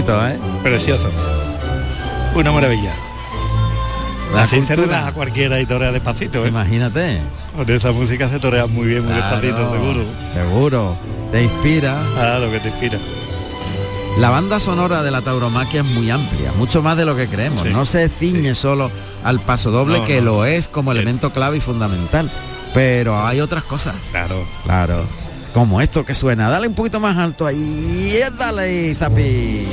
[0.00, 0.38] Bonito, ¿eh?
[0.62, 1.10] Precioso.
[2.34, 2.94] Una maravilla.
[4.34, 6.42] La Así se relaja cualquiera y torea despacito.
[6.44, 6.48] ¿eh?
[6.48, 7.20] Imagínate.
[7.54, 10.04] Con esa música se torea muy bien, muy Claro, despacito, seguro.
[10.32, 10.96] Seguro.
[11.30, 12.00] Te inspira.
[12.16, 12.98] Ah, lo que te inspira.
[14.18, 17.60] La banda sonora de la tauromaquia es muy amplia, mucho más de lo que creemos.
[17.60, 18.90] Sí, no se ciñe solo
[19.22, 20.24] al paso doble, No, que no.
[20.32, 20.98] lo es como Sí.
[20.98, 22.30] elemento clave y fundamental,
[22.72, 23.96] Pero hay otras cosas.
[24.12, 24.46] Claro.
[24.64, 25.04] Claro.
[25.52, 26.48] Como esto que suena.
[26.48, 28.18] Dale un poquito más alto ahí.
[28.38, 29.66] Dale, Zapi.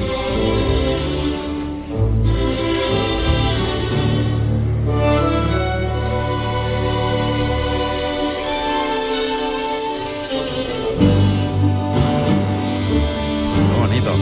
[13.79, 14.15] bonito.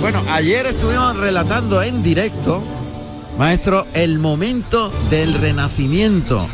[0.00, 2.62] Bueno, ayer estuvimos relatando en directo,
[3.38, 6.48] maestro, el momento del renacimiento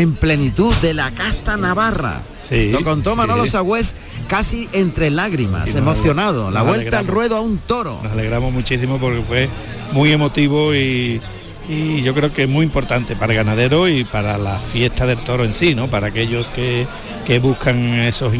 [0.00, 2.22] en plenitud de la casta navarra.
[2.42, 3.50] Sí, Lo contó Manolo sí.
[3.50, 3.94] Sagüez
[4.28, 6.50] casi entre lágrimas, nos- emocionado.
[6.50, 8.00] La vuelta al ruedo a un toro.
[8.02, 9.48] Nos alegramos muchísimo porque fue
[9.92, 11.20] muy emotivo y,
[11.68, 15.18] y yo creo que es muy importante para el ganadero y para la fiesta del
[15.18, 15.88] toro en sí, ¿no?
[15.88, 16.86] Para aquellos que,
[17.24, 18.32] que buscan esos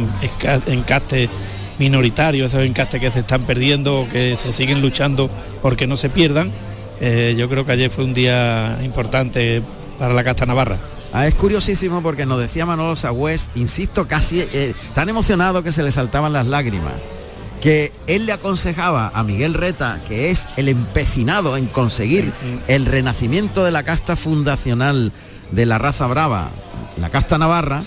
[0.66, 1.28] encastes
[1.78, 5.30] minoritarios, esos encastes que se están perdiendo o que se siguen luchando
[5.62, 6.50] porque no se pierdan.
[7.00, 9.62] Eh, yo creo que ayer fue un día importante
[9.98, 10.78] para la casta navarra.
[11.12, 15.82] Ah, es curiosísimo porque nos decía Manolo Sagüez, insisto, casi eh, tan emocionado que se
[15.82, 16.94] le saltaban las lágrimas,
[17.60, 22.32] que él le aconsejaba a Miguel Reta, que es el empecinado en conseguir
[22.68, 25.12] el renacimiento de la casta fundacional
[25.52, 26.50] de la raza brava,
[26.98, 27.80] la casta navarra,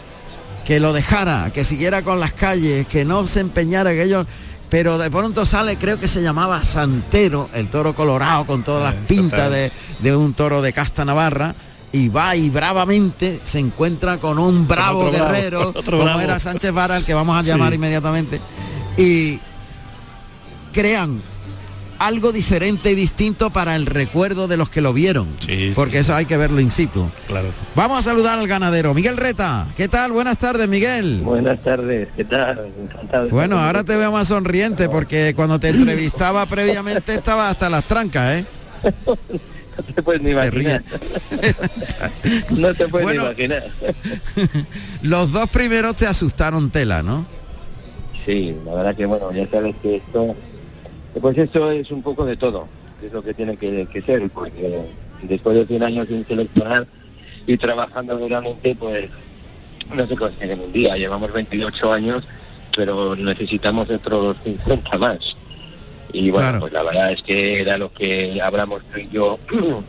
[0.66, 4.26] que lo dejara, que siguiera con las calles, que no se empeñara en ello.
[4.70, 9.04] Pero de pronto sale, creo que se llamaba Santero, el toro colorado con todas las
[9.04, 11.56] Ah, pintas de, de un toro de casta navarra,
[11.92, 16.20] y va y bravamente se encuentra con un bravo otro bravo, guerrero, otro como bravo.
[16.22, 17.76] era Sánchez Vara, al que vamos a llamar Sí.
[17.76, 18.40] inmediatamente,
[18.98, 19.40] y
[20.72, 21.22] crean
[21.98, 25.98] algo diferente y distinto para el recuerdo de los que lo vieron, Sí, porque sí.
[26.00, 27.10] eso hay que verlo in situ.
[27.28, 27.50] Claro.
[27.76, 29.68] Vamos a saludar al ganadero, Miguel Reta.
[29.76, 30.14] ¿Qué tal?
[30.14, 31.22] Buenas tardes, Miguel.
[31.24, 32.72] Buenas tardes, ¿qué tal?
[32.82, 33.28] Encantado.
[33.30, 38.40] Bueno, ahora te veo más sonriente porque cuando te entrevistaba previamente estaba hasta las trancas,
[38.40, 38.46] ¿eh?
[39.88, 40.84] No te puedes ni imaginar.
[42.52, 43.22] no te puedes Bueno.
[43.38, 43.64] ni imaginar.
[45.02, 47.26] Los dos primeros te asustaron tela, ¿no?
[48.26, 50.36] Sí, la verdad que bueno, ya sabes que esto,
[51.22, 52.68] pues esto es un poco de todo,
[53.04, 54.82] es lo que tiene que, que ser, porque
[55.24, 56.86] después de 100 años sin seleccionar
[57.48, 59.10] y trabajando duramente, pues
[59.96, 62.28] no se consigue en un día, llevamos 28 años,
[62.76, 65.36] pero necesitamos otros 50 más.
[66.14, 66.60] Y bueno, Claro.
[66.62, 69.38] pues la verdad es que era lo que hablamos tú y yo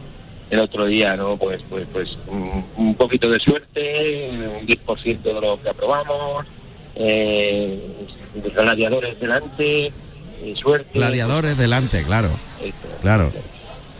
[0.50, 1.37] el otro día, ¿no?
[1.37, 4.30] Pues pues pues un, un poquito de suerte,
[4.61, 6.44] un 10% de lo que aprobamos,
[6.96, 8.06] eh,
[8.54, 10.90] gladiadores delante, eh, suerte.
[10.94, 12.30] Gladiadores delante, claro.
[12.62, 13.33] Esto, Claro.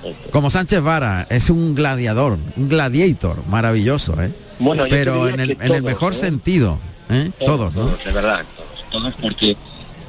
[0.05, 0.31] esto.
[0.31, 4.33] Como Sánchez Vara, es un gladiador, un gladiator, maravilloso, ¿eh?
[4.59, 6.17] Bueno, Pero en el, todos, mejor ¿eh?
[6.17, 6.81] sentido,
[7.11, 7.31] ¿eh?
[7.45, 7.87] Todos, ¿no?
[7.87, 9.57] Todos, de verdad, todos, todos porque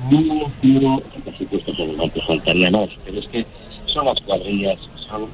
[0.09, 3.45] no, no, por supuesto que no te faltaría más, pero es que
[3.85, 5.27] son las cuadrillas, son,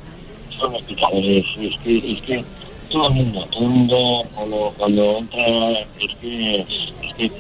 [0.58, 2.44] son los picadores, es que, es que
[2.90, 7.32] todo el mundo, todo el mundo cuando, cuando entra, es que, es que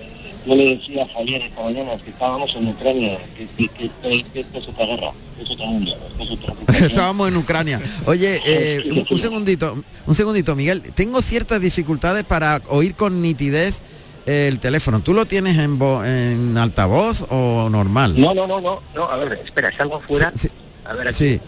[0.45, 4.59] yo le decía a Javier esta mañana que estábamos en Ucrania, que, que, que, esto
[4.59, 5.11] es otra guerra,
[5.41, 6.85] es mundo, otra ocupación.
[6.85, 7.81] Estábamos en Ucrania.
[8.05, 10.83] Oye, eh, un, un segundito, un segundito, Miguel.
[10.93, 13.81] Tengo ciertas dificultades para oír con nitidez
[14.27, 14.99] el teléfono.
[15.01, 18.19] ¿Tú lo tienes en, vo- en altavoz o normal?
[18.19, 20.49] No, no, no, no, no, a ver, espera, salgo fuera, Sí,
[20.85, 21.15] a ver aquí.
[21.17, 21.41] sí,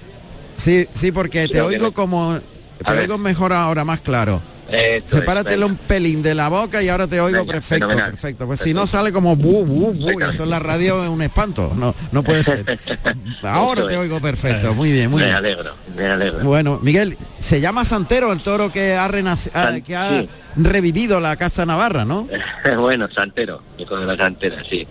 [0.56, 2.40] sí, sí, porque Sí, te oigo como...
[2.84, 3.02] Te ver.
[3.02, 4.42] oigo mejor ahora, más claro.
[4.72, 8.12] Esto es, Sepáratelo un pelín de la boca y ahora te oigo Venga, perfecto, fenomenal.
[8.12, 8.48] perfecto.
[8.48, 11.72] Pues si no sale como bu, bu, bu, esto en la radio es un espanto.
[11.76, 12.80] No, no puede ser.
[13.44, 14.74] Ahora te oigo perfecto.
[14.76, 15.38] Muy bien, muy me bien.
[15.38, 16.40] alegro, me alegro.
[16.40, 20.30] Bueno, Miguel, se llama Santero el toro que ha, ah, San- que ha sí.
[20.56, 22.28] revivido la Casa Navarra, ¿no?
[22.78, 24.88] bueno, Santero, hijo de la Santera, sí.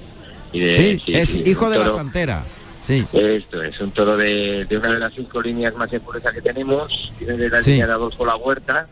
[0.52, 2.44] Y de- Sí, es hijo de la Santera.
[2.80, 6.40] Sí, Esto es un toro de, de una de las cinco líneas más impurezas que
[6.40, 8.88] tenemos, viene de la línea de Adolfo La Huerta,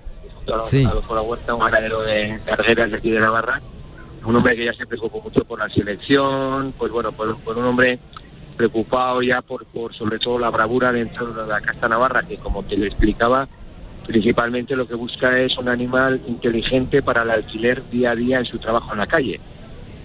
[0.46, 0.84] toro Sí.
[0.84, 3.60] Adolfo La Huerta, un ganadero de carreras de aquí de Navarra,
[4.24, 7.64] un hombre que ya se preocupó mucho por la selección, pues bueno, por, por un
[7.66, 7.98] hombre
[8.56, 12.62] preocupado ya por, por sobre todo la bravura dentro de la casta navarra, que como
[12.62, 13.48] te lo explicaba,
[14.06, 18.46] principalmente lo que busca es un animal inteligente para el alquiler día a día en
[18.46, 19.40] su trabajo en la calle.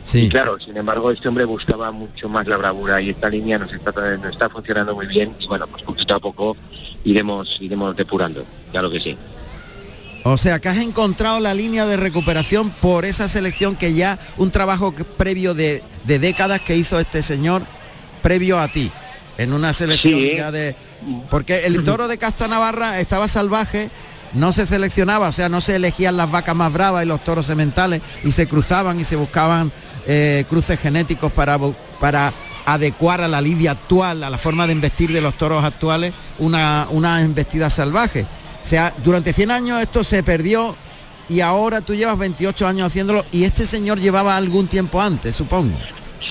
[0.04, 0.30] Y sí.
[0.30, 3.92] claro, sin embargo, este hombre buscaba mucho más la bravura y esta línea nos está,
[4.18, 6.58] nos está funcionando muy bien y bueno, pues poquito a poco
[7.04, 9.18] iremos, iremos depurando, claro que sí.
[10.24, 14.52] O sea, que has encontrado la línea de recuperación por esa selección que ya un
[14.52, 17.64] trabajo previo de, de décadas que hizo este señor
[18.22, 18.92] previo a ti,
[19.38, 20.34] en una selección Sí.
[20.36, 20.76] ya de...
[21.32, 23.90] Porque el toro de Casta Navarra estaba salvaje,
[24.34, 27.48] no se seleccionaba, o sea, no se elegían las vacas más bravas y los toros
[27.48, 29.72] sementales y se cruzaban y se buscaban
[30.06, 31.58] eh, cruces genéticos para,
[32.00, 32.32] para
[32.66, 36.86] adecuar a la lidia actual, a la forma de investir de los toros actuales, una,
[36.92, 38.28] una embestida salvaje.
[38.62, 40.76] O sea, durante 100 años esto se perdió
[41.28, 45.78] y ahora tú llevas 28 años haciéndolo y este señor llevaba algún tiempo antes, supongo.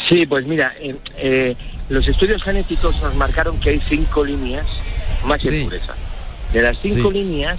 [0.08, 1.56] Sí, pues mira, eh, eh,
[1.88, 4.66] los estudios genéticos nos marcaron que hay cinco líneas
[5.24, 5.64] más de Sí.
[5.64, 5.94] pureza.
[6.52, 7.14] De las cinco Sí.
[7.18, 7.58] líneas,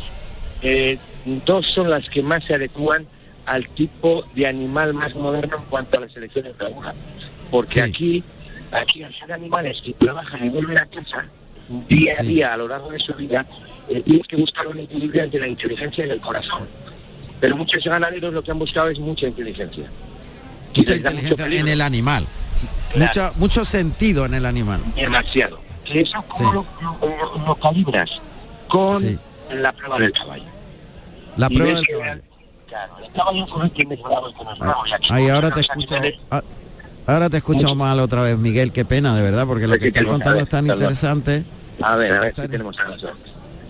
[0.62, 0.98] eh,
[1.46, 3.06] dos son las que más se adecúan
[3.46, 6.94] al tipo de animal más moderno en cuanto a la selección de figura.
[7.50, 7.80] Porque Sí.
[7.82, 8.24] aquí,
[8.72, 11.26] aquí al ser animales que trabajan y vuelven a casa
[11.90, 13.46] día a día a lo largo de su vida,
[13.94, 16.64] eh, tienes que buscar un equilibrio entre la inteligencia y el corazón.
[17.40, 19.90] Pero muchos ganaderos lo que han buscado es mucha inteligencia.
[20.76, 22.26] Mucha inteligencia en el animal.
[22.94, 23.08] Claro.
[23.08, 24.82] Mucho, mucho sentido en el animal.
[24.96, 25.60] demasiado.
[25.86, 26.44] Que eso Sí.
[26.44, 26.66] como lo,
[27.02, 28.12] lo- lo calibras
[28.68, 29.18] con Sí.
[29.52, 30.44] la prueba del caballo.
[31.38, 32.22] La Y prueba del que, caballo.
[32.68, 35.96] Claro, el caballo quién es bravo es aquí Ahí ahora te escucho.
[36.30, 36.42] ah,
[37.08, 40.06] Ahora te escucho mal otra vez, Miguel, qué pena, de verdad, porque lo que estás
[40.06, 41.44] contando es tan interesante.
[41.82, 43.06] A ver, a ver si tenemos dos.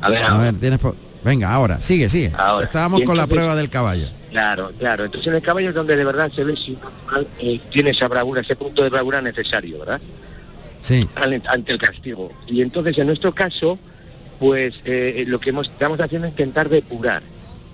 [0.02, 0.80] A ver, A ver, tienes
[1.24, 2.32] Venga, ahora, sigue, sigue.
[2.36, 2.66] Ahora.
[2.66, 4.08] Estábamos con la prueba del caballo.
[4.32, 5.06] Claro, claro.
[5.06, 6.78] Entonces en el caballo es donde de verdad se ve si
[7.40, 10.02] eh, tiene esa bravura, ese punto de bravura necesario, ¿verdad?
[10.80, 12.32] Sí, ante el castigo.
[12.48, 13.78] Y entonces en nuestro caso,
[14.40, 17.22] pues eh, lo que hemos, estamos haciendo es intentar depurar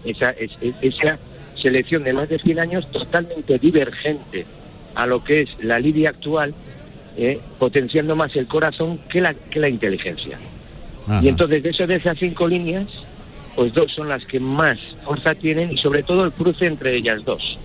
[0.03, 1.17] esa, es- es- esa
[1.55, 4.45] selección de más de 100 años totalmente divergente
[4.95, 6.53] a lo que es la lidia actual,
[7.15, 10.37] eh, potenciando más el corazón que la, que la inteligencia.
[11.07, 11.23] Ajá.
[11.23, 12.85] Y entonces de eso de esas cinco líneas,
[13.55, 17.23] pues dos son las que más fuerza tienen y sobre todo el cruce entre ellas
[17.25, 17.57] dos.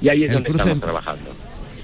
[0.00, 1.30] Y ahí es El donde cruce estamos trabajando.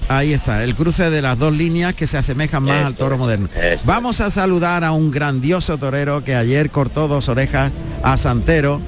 [0.09, 3.49] Ahí está, el cruce de las dos líneas que se asemejan más al toro moderno.
[3.85, 7.73] Vamos a saludar a un grandioso torero que ayer cortó dos orejas
[8.03, 8.81] a Santero,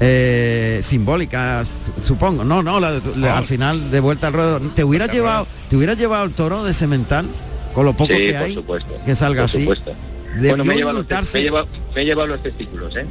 [0.00, 2.42] eh, simbólicas, supongo.
[2.44, 4.60] No, no, la- la- al final de vuelta al ruedo.
[4.74, 7.26] ¿Te hubieras llevado, te hubieras llevado el toro de cemental
[7.74, 8.54] con lo poco Sí, que hay?
[8.54, 8.88] supuesto.
[9.04, 9.60] que salga por así.
[9.60, 9.92] supuesto.
[10.38, 12.96] Bueno, me he, llevado los, te- indultarse- me, he llevado, me he llevado los testículos,
[12.96, 13.06] ¿eh?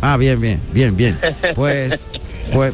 [0.00, 1.18] Ah, bien, bien, bien, bien.
[1.54, 2.04] Pues,
[2.52, 2.72] pues,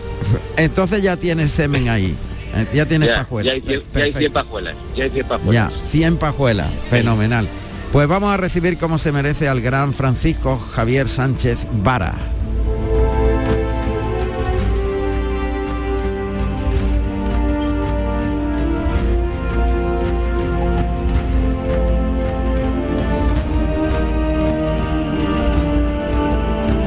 [0.57, 2.17] entonces ya tienes semen ahí.
[2.55, 3.47] Eh, Ya tienes ya, pajuelas.
[3.47, 4.19] ya hay, ya hay Perfecto.
[4.19, 4.75] 100 pajuelas.
[4.97, 5.71] Ya hay 100 pajuelas.
[5.73, 7.49] Ya, 100 pajuelas, fenomenal.
[7.93, 12.15] Pues vamos a recibir como se merece al gran Francisco Javier Sánchez Vara.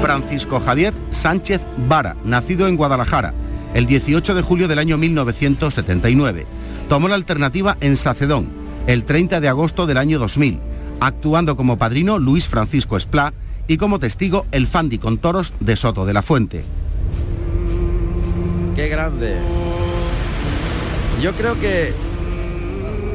[0.10, 3.32] Francisco Javier Sánchez Vara, nacido en Guadalajara
[3.76, 6.47] el 18 de julio del año 1979.
[6.89, 8.47] Tomó la alternativa en Sacedón
[8.88, 10.57] el 30 de agosto del año 2000,
[10.99, 13.36] actuando como padrino Luis Francisco Esplá
[13.68, 16.64] y como testigo el Fandi con toros de Soto de la Fuente.
[18.76, 19.36] Qué grande.
[21.22, 21.93] Yo creo que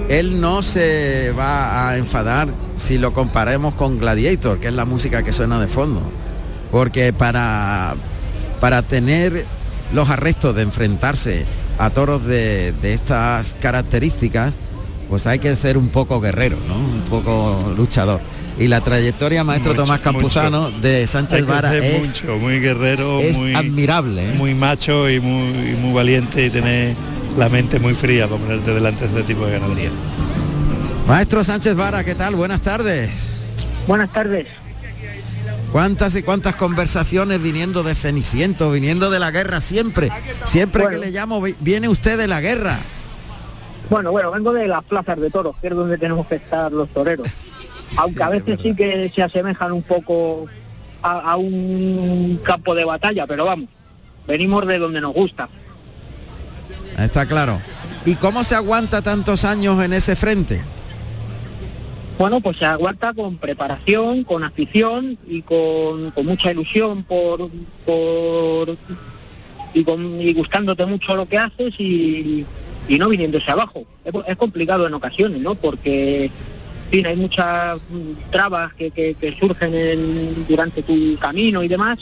[0.09, 5.25] él no se va a enfadar si lo comparemos con Gladiator, que es la música
[5.25, 6.01] que suena de fondo.
[6.75, 7.95] Porque para,
[8.59, 9.47] para tener
[9.93, 11.47] los arrestos de enfrentarse
[11.79, 14.59] a toros de, de estas características,
[15.09, 16.75] pues hay que ser un poco guerrero, ¿no?
[16.75, 18.21] Un poco luchador.
[18.59, 23.37] Y la trayectoria, maestro Mucho, Tomás Campuzano, de Sánchez Vara es, mucho, muy guerrero, es
[23.39, 24.31] muy, admirable.
[24.31, 24.35] ¿eh?
[24.37, 26.97] muy macho y muy, y muy valiente y tener
[27.37, 29.91] la mente muy fría para ponerte delante de este tipo de ganadería.
[31.07, 32.35] Maestro Sánchez Vara, ¿qué tal?
[32.35, 33.29] Buenas tardes.
[33.87, 34.49] Buenas tardes.
[35.75, 40.09] ¿Cuántas y cuántas conversaciones viniendo de Ceniciento, viniendo de la guerra siempre?
[40.45, 41.01] Siempre Bueno.
[41.01, 42.79] que le llamo, vi- viene usted de la guerra.
[43.91, 46.89] Bueno, bueno, vengo de las plazas de toros, que es donde tenemos que estar los
[46.91, 47.27] toreros.
[47.97, 50.47] Aunque a veces sí que se asemejan un poco
[51.03, 53.69] a, a un campo de batalla, pero vamos,
[54.29, 55.49] venimos de donde nos gusta.
[56.97, 57.61] Está claro.
[58.05, 60.61] ¿Y cómo se aguanta tantos años en ese frente?
[62.19, 67.51] Bueno, pues se aguanta con preparación, con afición y con, mucha ilusión por,
[69.75, 72.47] y, con, y gustándote mucho lo que haces y,
[72.89, 73.85] no viniéndose abajo.
[74.05, 75.57] Es, complicado en ocasiones, ¿no?
[75.57, 76.31] Porque
[76.93, 81.99] hay muchas mm, trabas que, surgen en- durante tu camino y demás,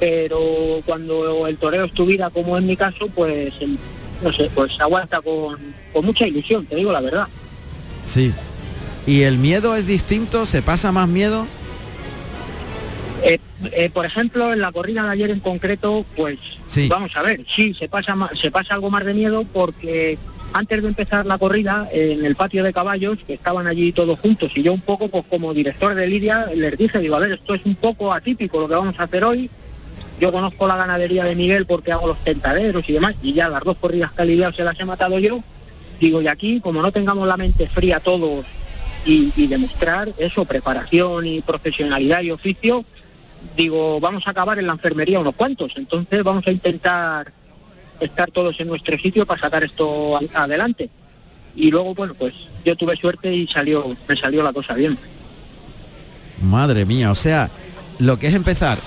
[0.00, 3.78] pero cuando el toreo es tu vida, como en mi caso, pues el-
[4.22, 5.58] no sé, pues se aguanta con,
[5.92, 7.28] con mucha ilusión, te digo la verdad.
[8.06, 8.32] Sí.
[9.06, 10.46] ¿Y el miedo es distinto?
[10.46, 11.46] ¿Se pasa más miedo?
[13.24, 13.38] Eh,
[13.72, 16.88] eh, por ejemplo, en la corrida de ayer en concreto, pues Sí.
[16.88, 20.18] vamos a ver, sí, se pasa, se pasa algo más de miedo porque
[20.52, 24.52] antes de empezar la corrida, en el patio de caballos, que estaban allí todos juntos,
[24.54, 27.54] y yo un poco, pues como director de Lidia, les dije, digo, a ver, esto
[27.54, 29.48] es un poco atípico lo que vamos a hacer hoy.
[30.20, 33.62] Yo conozco la ganadería de Miguel porque hago los tentaderos y demás, y ya las
[33.64, 35.42] dos corridas que ha lidiado se las he matado yo.
[36.00, 38.44] Digo, y aquí, como no tengamos la mente fría todos
[39.04, 42.84] y, y demostrar eso, preparación y profesionalidad y oficio,
[43.56, 47.32] digo, vamos a acabar en la enfermería unos cuantos, entonces vamos a intentar
[48.00, 50.90] estar todos en nuestro sitio para sacar esto adelante.
[51.54, 52.34] Y luego, bueno, pues
[52.64, 54.98] yo tuve suerte y salió, me salió la cosa bien.
[56.40, 57.50] Madre mía, o sea,
[57.98, 58.78] lo que es empezar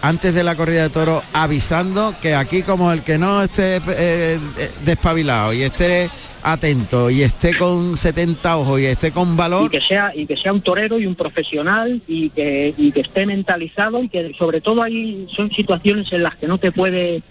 [0.00, 3.80] antes de la corrida de toro avisando que aquí como el que no esté eh,
[3.88, 6.10] eh, despabilado y esté
[6.42, 10.36] atento y esté con 70 ojos y esté con y valor, que sea y que
[10.36, 14.60] sea un torero y un profesional y que, y que esté mentalizado y que sobre
[14.60, 17.22] todo ahí son situaciones en las que no te puede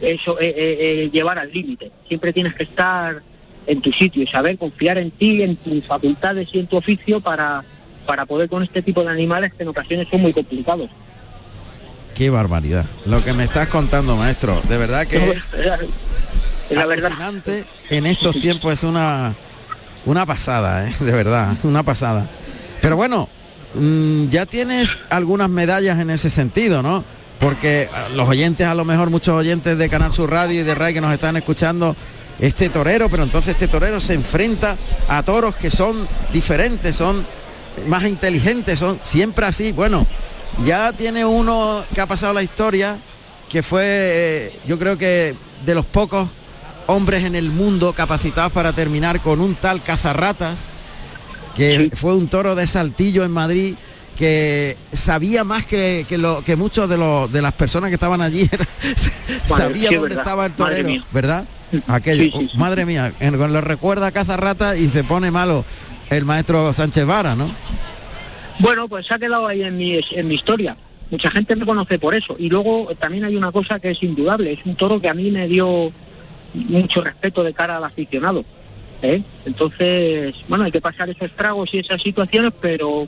[0.00, 1.90] eso eh, eh, eh, llevar al límite.
[2.08, 3.22] Siempre tienes que estar
[3.66, 7.20] en tu sitio y saber confiar en ti en tus facultades y en tu oficio
[7.20, 7.64] para
[8.06, 10.90] para poder con este tipo de animales que en ocasiones son muy complicados.
[12.14, 12.84] Qué barbaridad.
[13.06, 15.52] Lo que me estás contando, maestro, de verdad que es
[16.70, 17.12] la verdad
[17.90, 19.34] en estos tiempos es una
[20.06, 20.94] una pasada, ¿eh?
[21.00, 22.28] de verdad, una pasada.
[22.82, 23.28] Pero bueno,
[23.74, 27.04] mm, ya tienes algunas medallas en ese sentido, ¿no?
[27.40, 30.74] Porque ah, los oyentes, a lo mejor muchos oyentes de Canal Sur Radio y de
[30.74, 31.96] RAI que nos están escuchando,
[32.38, 34.76] este torero, pero entonces este torero se enfrenta
[35.08, 37.24] a toros que son diferentes, son
[37.86, 39.72] más inteligentes, son siempre así.
[39.72, 40.06] Bueno,
[40.64, 42.98] ya tiene uno que ha pasado la historia,
[43.48, 46.28] que fue, eh, yo creo que de los pocos
[46.86, 50.68] hombres en el mundo capacitados para terminar con un tal cazarratas,
[51.54, 53.74] que fue un toro de saltillo en Madrid
[54.16, 58.20] que sabía más que, que, lo, que muchos de, los, de las personas que estaban
[58.20, 58.48] allí
[59.46, 60.22] sabía sí, dónde verdad.
[60.24, 61.04] estaba el torero.
[61.12, 61.46] ¿verdad?
[61.88, 62.56] Aquello, Sí, sí.
[62.58, 65.64] madre mía, en- lo recuerda a cazarrata y se pone malo
[66.10, 67.50] el maestro Sánchez Vara, ¿no?
[68.60, 70.76] Bueno, pues se ha quedado ahí en mi, en mi historia.
[71.10, 72.36] Mucha gente me conoce por eso.
[72.38, 74.52] Y luego también hay una cosa que es indudable.
[74.52, 75.92] Es un toro que a mí me dio
[76.54, 78.44] mucho respeto de cara al aficionado.
[79.02, 79.22] ¿eh?
[79.44, 83.06] Entonces, bueno, hay que pasar esos tragos y esas situaciones, pero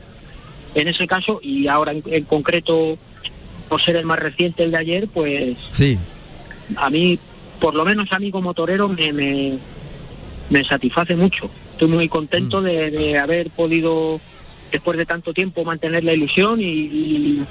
[0.75, 2.99] en ese caso, y ahora en, en concreto,
[3.69, 5.99] por ser el más reciente, el de ayer, pues Sí,
[6.77, 7.19] a mí,
[7.61, 9.59] por lo menos a mí como torero, me, me,
[10.51, 11.51] me satisface mucho.
[11.73, 14.21] Estoy muy contento de, de haber podido,
[14.73, 17.47] después de tanto tiempo, mantener la ilusión y, y,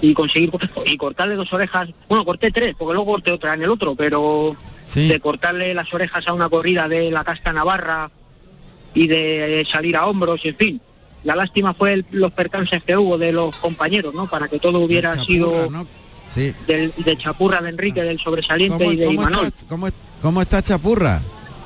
[0.00, 0.50] y conseguir
[0.84, 1.88] y cortarle dos orejas.
[2.08, 5.08] Bueno, corté tres, porque luego corté otra en el otro, pero sí.
[5.08, 8.10] de cortarle las orejas a una corrida de la casta navarra
[8.94, 10.80] y de salir a hombros, en fin.
[11.24, 14.28] La lástima fue el- los percances que hubo de los compañeros, ¿no?
[14.28, 15.86] Para que todo hubiera Chapurra, sido ¿no?
[16.28, 16.52] Sí.
[16.66, 19.46] del, de Chapurra de Enrique, del sobresaliente ¿Cómo, y de cómo Imanol.
[19.46, 19.88] está, cómo,
[20.20, 21.22] cómo está Chapurra?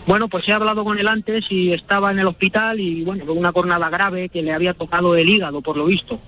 [0.07, 3.53] Bueno, pues he hablado con él antes y estaba en el hospital y bueno, una
[3.53, 6.19] cornada grave que le había tocado el hígado, por lo visto.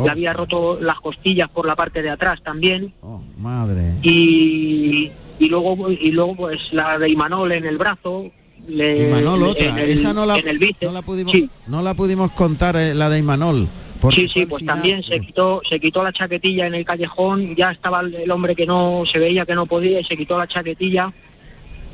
[0.00, 0.04] Oh.
[0.04, 3.94] Le había roto las costillas por la parte de atrás también Oh, madre.
[4.02, 8.30] y, y luego y luego pues la de Imanol en el brazo.
[8.68, 10.82] Le, Imanol otra, en el, esa no la, en el bíceps.
[10.82, 11.48] no la pudimos, Sí.
[11.66, 13.68] no la pudimos contar eh, la de Imanol.
[14.12, 17.70] Sí, sí, pues final- también se quitó, se quitó la chaquetilla en el callejón, ya
[17.70, 21.12] estaba el hombre que no se veía que no podía y se quitó la chaquetilla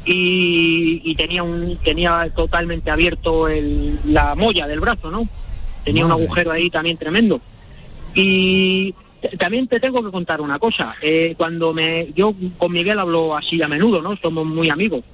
[0.05, 5.29] y, y tenía un tenía totalmente abierto el, la molla del brazo, ¿no?
[5.85, 7.41] Tenía un agujero ahí también tremendo.
[8.17, 8.95] Y
[9.39, 10.97] también te tengo que contar una cosa.
[11.03, 14.17] eh, cuando me yo con Miguel hablo así a menudo, ¿no?
[14.17, 15.05] Somos muy amigos.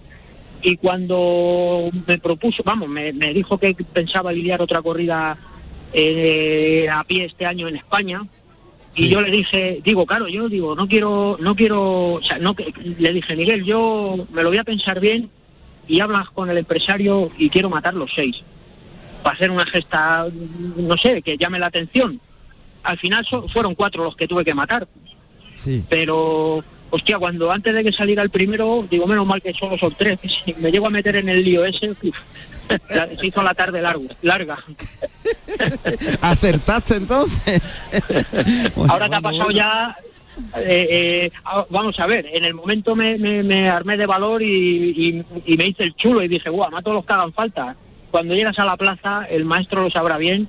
[0.63, 5.37] Y cuando me propuso, vamos, me, me dijo que pensaba lidiar otra corrida
[5.93, 8.23] eh, a pie este año en España,
[8.93, 9.07] Sí.
[9.07, 12.55] y yo le dije, digo, claro, yo digo, no quiero, no quiero, o sea, no,
[12.55, 15.31] que- le dije, Miguel, yo me lo voy a pensar bien
[15.89, 18.43] y hablas con el empresario y quiero matar los seis.
[19.23, 20.27] Para hacer una gesta,
[20.77, 22.21] no sé, que llame la atención.
[22.85, 24.87] Al final so- fueron cuatro los que tuve que matar,
[25.55, 25.85] Sí.
[25.89, 29.95] pero, hostia, cuando antes de que saliera el primero, digo, menos mal que solo son
[29.97, 31.93] tres, si me llego a meter en el lío ese,
[33.21, 34.59] se hizo la tarde largo, larga.
[36.21, 37.61] ¿Acertaste entonces?
[38.75, 39.59] Bueno, Ahora que ha pasado bueno.
[39.59, 39.97] ya,
[40.59, 44.43] eh, eh, ah, vamos a ver, en el momento me, me- me armé de valor
[44.43, 47.77] y, y- y me hice el chulo y dije, guau, mato los que hagan falta.
[48.11, 50.49] Cuando llegas a la plaza, el maestro lo sabrá bien,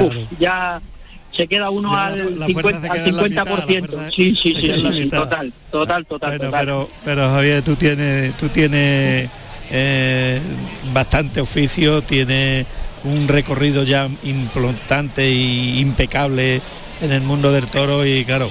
[0.00, 0.80] uf, ya
[1.32, 3.44] se queda uno Ya al, la- la 50, fuerza se al queda en la mitad,
[3.46, 3.78] la 50%.
[3.88, 5.18] fuerza sí, sí, sí, sí, sí, mitad.
[5.18, 6.60] total, total, total, Bueno, total.
[6.60, 9.28] pero, pero Javier, tú tienes, tú tienes
[9.70, 10.40] eh,
[10.92, 12.66] bastante oficio, tienes
[13.04, 16.60] un recorrido ya importante y impecable
[17.00, 18.50] en el mundo del toro y claro.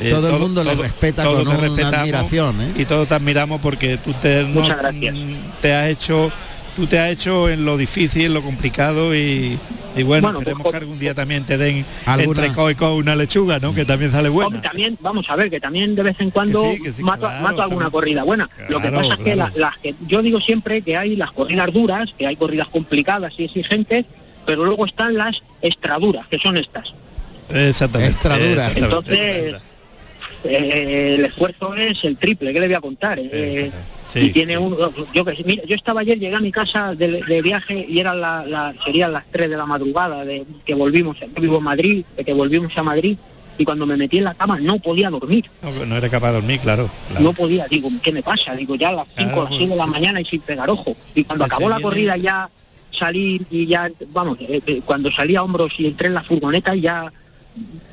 [0.00, 2.72] eh, Todo el mundo le respeta con te una admiración, ¿eh?
[2.76, 5.14] Y todos te admiramos porque tú te, no- Muchas gracias.
[5.60, 6.32] te has hecho
[6.76, 9.58] tú te has hecho en lo difícil, en lo complicado y,
[9.96, 12.70] y bueno, Bueno, pues, esperemos jo- que algún día también te den Alguna- entre co
[12.70, 13.74] y co una lechuga, ¿no?
[13.74, 14.62] Que también sale Hombre, buena.
[14.62, 17.20] también, vamos a ver, que también de vez en cuando Que sí, que sí, mato,
[17.20, 17.90] claro, mato alguna también.
[17.90, 18.48] corrida buena.
[18.68, 21.30] Lo que Claro, pasa es que, la- las que yo digo siempre que hay las
[21.32, 24.06] corridas duras, que hay corridas complicadas y exigentes,
[24.46, 26.94] pero luego están las extraduras, que son estas.
[27.50, 28.12] Exactamente.
[28.14, 28.76] Extraduras.
[28.78, 29.56] Entonces,
[30.44, 33.18] eh, el esfuerzo es el triple, ¿qué le voy a contar?
[33.20, 33.70] Eh,
[34.12, 34.58] Sí, y tiene sí.
[34.58, 34.76] un
[35.14, 37.98] yo que sé, mira, yo estaba ayer llegué a mi casa de, de viaje y
[37.98, 41.64] eran la, la- serían las 3 de la madrugada de que volvimos yo vivo en
[41.64, 43.16] Madrid de que volvimos a Madrid
[43.56, 46.34] y cuando me metí en la cama no podía dormir No, no era capaz de
[46.34, 46.90] dormir, claro.
[47.08, 47.24] claro.
[47.24, 49.76] no podía digo qué me pasa digo ya a las 5 Claro, las 6 de
[49.76, 49.90] la sí.
[49.90, 52.50] mañana y sin pegar ojo y cuando Pues acabó la corrida ya
[52.90, 56.74] salí y ya vamos eh, eh, cuando salí a hombros y entré en la furgoneta
[56.74, 57.10] ya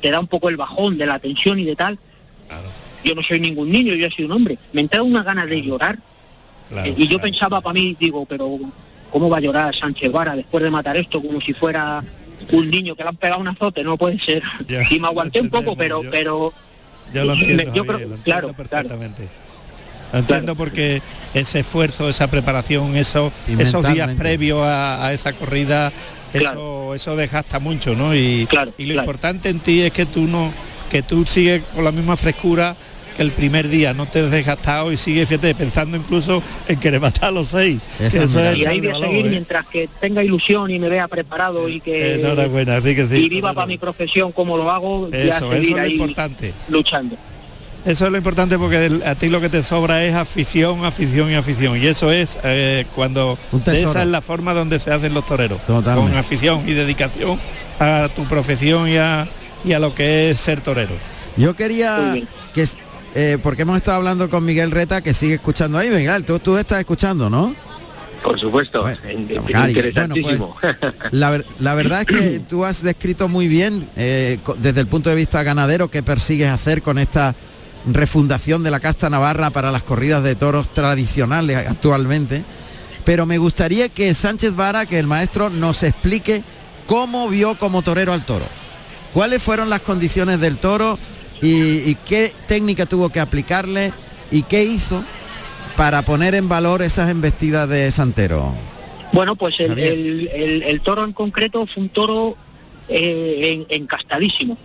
[0.02, 1.98] te da un poco el bajón de la tensión y de tal
[2.48, 2.68] Claro,
[3.04, 5.98] yo no soy ningún niño yo soy un hombre me entraba una ganas de llorar
[6.70, 7.22] claro, eh, y yo claro.
[7.22, 8.58] pensaba para mí, digo, pero
[9.10, 12.02] ¿cómo va a llorar Sánchez Vara después de matar esto como si fuera
[12.52, 13.84] un niño que le han pegado un azote?
[13.84, 14.42] No puede ser.
[14.66, 16.52] Ya, y me aguanté un poco, pero, yo- pero
[17.12, 19.28] Yo lo me- entiendo, yo Javier, creo- lo claro, perfectamente.
[20.12, 21.02] Lo entiendo porque
[21.34, 25.92] ese esfuerzo, esa preparación, eso, esos días previos a, a esa corrida,
[26.32, 26.94] eso, Claro.
[26.96, 28.12] eso desgasta mucho, ¿no?
[28.14, 29.06] Y, Claro, y lo claro.
[29.06, 30.52] importante en ti es que tú no,
[30.90, 32.74] que tú sigues con la misma frescura
[33.20, 37.00] que el primer día, no te has desgastado y sigues, fíjate, pensando incluso en querer
[37.00, 37.78] matar a los seis.
[37.98, 39.30] Es y ahí voy a valor, seguir ¿eh?
[39.30, 43.28] mientras que tenga ilusión y me vea preparado y que Enhorabuena, así que sí, y
[43.28, 46.54] viva para mi profesión como lo hago, Eso, eso es lo importante.
[46.68, 47.16] luchando.
[47.84, 51.30] Eso es lo importante porque el- a ti lo que te sobra es afición, afición
[51.30, 51.82] y afición.
[51.82, 55.64] Y eso es eh, cuando esa es la forma donde se hacen los toreros.
[55.64, 56.10] Totalmente.
[56.10, 57.38] Con afición y dedicación
[57.78, 59.26] a tu profesión y a,
[59.64, 60.92] y a lo que es ser torero.
[61.38, 62.18] Yo quería
[62.52, 62.66] que
[63.14, 66.56] eh, porque hemos estado hablando con Miguel Reta que sigue escuchando ahí, Miguel, tú, tú
[66.56, 67.54] estás escuchando, ¿no?
[68.22, 70.54] Por supuesto, Bueno, in- Gary, interesantísimo.
[71.10, 75.08] La, ver- la verdad es que tú has descrito muy bien eh, desde el punto
[75.10, 77.34] de vista ganadero qué persigues hacer con esta
[77.86, 82.44] refundación de la casta navarra para las corridas de toros tradicionales actualmente.
[83.06, 86.44] Pero me gustaría que Sánchez Vara, que el maestro, nos explique
[86.86, 88.44] cómo vio como torero al toro.
[89.14, 90.98] ¿Cuáles fueron las condiciones del toro
[91.42, 93.92] y, y qué técnica tuvo que aplicarle
[94.30, 95.04] y qué hizo
[95.76, 98.54] para poner en valor esas embestidas de Santero?
[99.12, 99.92] Bueno, pues el, Javier.
[99.92, 102.36] el- el- el toro en concreto fue un toro
[102.88, 104.58] eh, en- encastadísimo.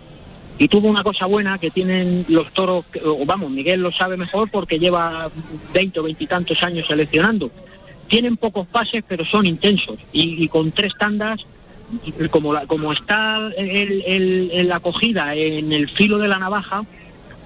[0.58, 2.86] Y tuvo una cosa buena que tienen los toros,
[3.26, 5.30] vamos, Miguel lo sabe mejor porque lleva
[5.74, 7.52] 20 o 20 y tantos años seleccionando.
[8.08, 9.98] Tienen pocos pases, pero son intensos.
[10.14, 11.46] Y, y con tres tandas,
[12.30, 16.86] como, como está el- el- el- acogida en el filo de la navaja,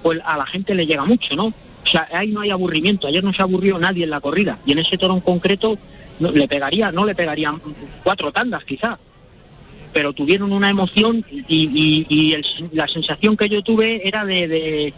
[0.02, 1.46] pues a la gente le llega mucho, ¿no?
[1.46, 3.06] O sea, ahí no hay aburrimiento.
[3.06, 4.58] Ayer no se aburrió nadie en la corrida.
[4.66, 5.78] Y en ese toro en concreto
[6.18, 7.60] le pegaría, no le pegarían
[8.02, 8.98] cuatro tandas quizá.
[9.92, 12.36] Pero tuvieron una emoción y,
[12.72, 14.92] la sensación que yo tuve era de,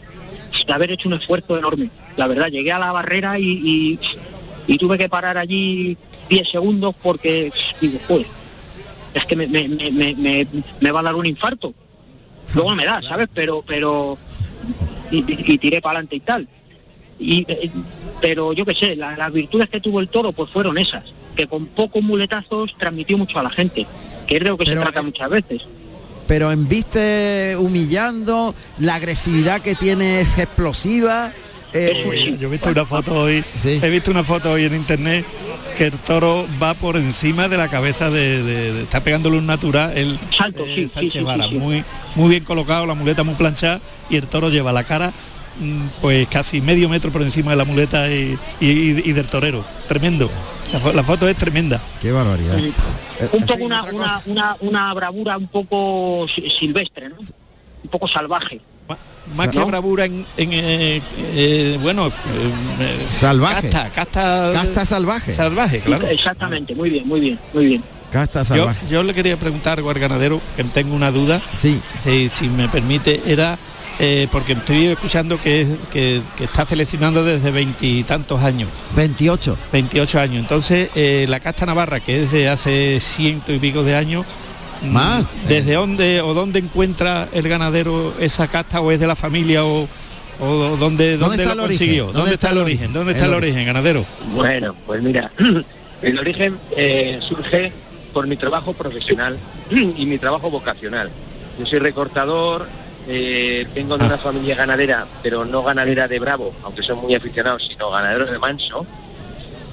[0.68, 1.90] haber hecho un esfuerzo enorme.
[2.16, 3.98] La verdad, llegué a la barrera y
[4.78, 5.96] tuve que parar allí
[6.28, 8.26] 10 segundos porque digo, pues,
[9.14, 10.46] es que me, me- me- me- me-
[10.80, 11.74] me va a dar un infarto.
[12.54, 13.28] Luego me da, ¿sabes?
[13.32, 14.18] Pero, pero,
[15.10, 16.48] y, y- y tiré para adelante y tal.
[17.18, 17.70] Y, eh,
[18.20, 21.04] pero yo qué sé, la- las virtudes que tuvo el toro pues fueron esas,
[21.36, 23.86] que con pocos muletazos transmitió mucho a la gente,
[24.26, 25.62] que es de lo que Pero, se trata eh, muchas veces.
[26.26, 31.32] pero en viste humillando, la agresividad que tiene es explosiva.
[31.74, 32.36] eh, Eso sí.
[32.38, 33.78] Yo he visto una foto hoy, Sí.
[33.82, 35.24] he visto una foto hoy en internet
[35.76, 39.46] que el toro va por encima de la cabeza de, de- de- está pegándole un
[39.46, 41.54] natural el Salto, sí, sí, Sánchez sí, sí, Vara, sí.
[41.56, 45.12] muy muy bien colocado, la muleta muy planchada y el toro lleva la cara
[45.60, 48.68] mm, pues casi medio metro por encima de la muleta y, y-
[49.08, 49.64] y del torero.
[49.88, 50.30] Tremendo.
[50.72, 51.82] La, fo- la foto es tremenda.
[52.00, 52.58] Qué barbaridad.
[52.58, 52.72] Eh,
[53.32, 57.16] Un poco una, una, una, una bravura un poco si- silvestre, ¿no?
[57.84, 58.60] Un poco salvaje.
[59.36, 61.00] Más que bravura en, en, eh,
[61.34, 62.10] eh, bueno, eh,
[62.80, 63.70] eh, Salvaje.
[63.70, 65.34] Casta, casta, Casta salvaje.
[65.34, 66.06] salvaje, claro.
[66.08, 67.84] Exactamente, muy bien, muy bien, muy bien.
[68.10, 68.86] Casta salvaje.
[68.90, 72.68] yo le quería preguntar algo al ganadero, que tengo una duda, Sí, si, si me
[72.68, 73.56] permite, era
[73.98, 79.56] eh, porque estoy escuchando que, que- que está seleccionando desde veintitantos años, 28.
[79.72, 80.36] 28 años.
[80.42, 84.26] Entonces, eh, la casta navarra, que es de hace ciento y pico de años,
[84.90, 85.34] Más.
[85.48, 89.88] ¿desde dónde o dónde encuentra el ganadero esa casta o es de la familia o,
[90.40, 91.78] o dónde, dónde, está lo el origen?
[91.78, 92.04] consiguió?
[92.06, 92.78] ¿Dónde ¿Dónde, está está el origen?
[92.78, 92.92] origen?
[92.92, 93.54] ¿Dónde El está el origen.
[93.54, 94.06] origen, ganadero?
[94.34, 95.30] Bueno, pues mira,
[96.02, 97.72] el origen eh, surge
[98.12, 99.38] por mi trabajo profesional
[99.70, 101.10] y mi trabajo vocacional.
[101.58, 102.66] Yo soy recortador,
[103.08, 107.66] eh, vengo de una familia ganadera, pero no ganadera de Bravo, aunque son muy aficionados,
[107.68, 108.86] sino ganaderos de Manso.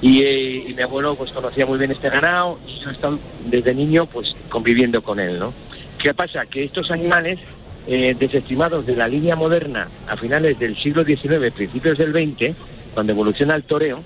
[0.02, 3.18] Y, eh, y mi abuelo pues conocía muy bien este ganado y yo he estado
[3.46, 5.52] desde niño pues conviviendo con él, ¿no?
[5.98, 6.46] ¿Qué pasa?
[6.46, 7.38] Que estos animales
[7.86, 12.54] eh, desestimados de la línea moderna a finales del siglo XIX, principios del XX,
[12.94, 14.02] cuando evoluciona el toreo,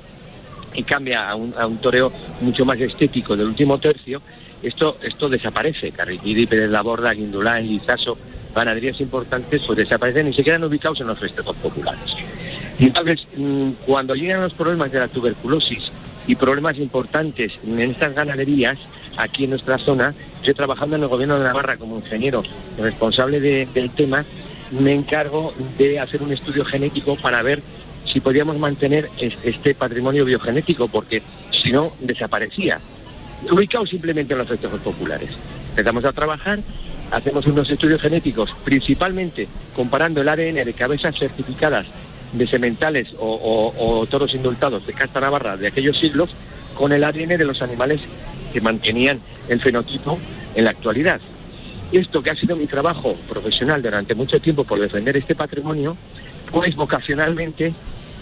[0.74, 4.20] y cambia a un, a toreo mucho más estético del último tercio,
[4.62, 5.92] esto, esto desaparece.
[5.92, 8.18] Carriquiri, Pérez Laborda, Guindulán, Lizaso,
[8.54, 12.16] ganaderías importantes pues desaparecen y se quedan ubicados en los festejos populares.
[12.78, 15.90] Y entonces, mm, cuando llegan los problemas de la tuberculosis
[16.26, 18.76] y problemas importantes en estas ganaderías,
[19.16, 22.42] aquí en nuestra zona, yo trabajando en el gobierno de Navarra como ingeniero
[22.78, 24.24] responsable de- del tema,
[24.72, 27.62] me encargo de hacer un estudio genético para ver
[28.06, 31.22] si podíamos mantener es- este patrimonio biogenético, porque
[31.52, 32.80] si no, desaparecía.
[33.50, 35.30] Ubicado simplemente en los festejos populares.
[35.70, 36.60] Empezamos a trabajar,
[37.10, 39.46] hacemos unos estudios genéticos, principalmente
[39.76, 41.86] comparando el ADN de cabezas certificadas
[42.34, 46.30] de sementales o, o- o toros indultados de casta navarra de aquellos siglos
[46.76, 48.00] con el ADN de los animales
[48.52, 50.18] que mantenían el fenotipo
[50.54, 51.20] en la actualidad.
[51.92, 55.96] Esto que ha sido mi trabajo profesional durante mucho tiempo por defender este patrimonio,
[56.50, 57.72] pues vocacionalmente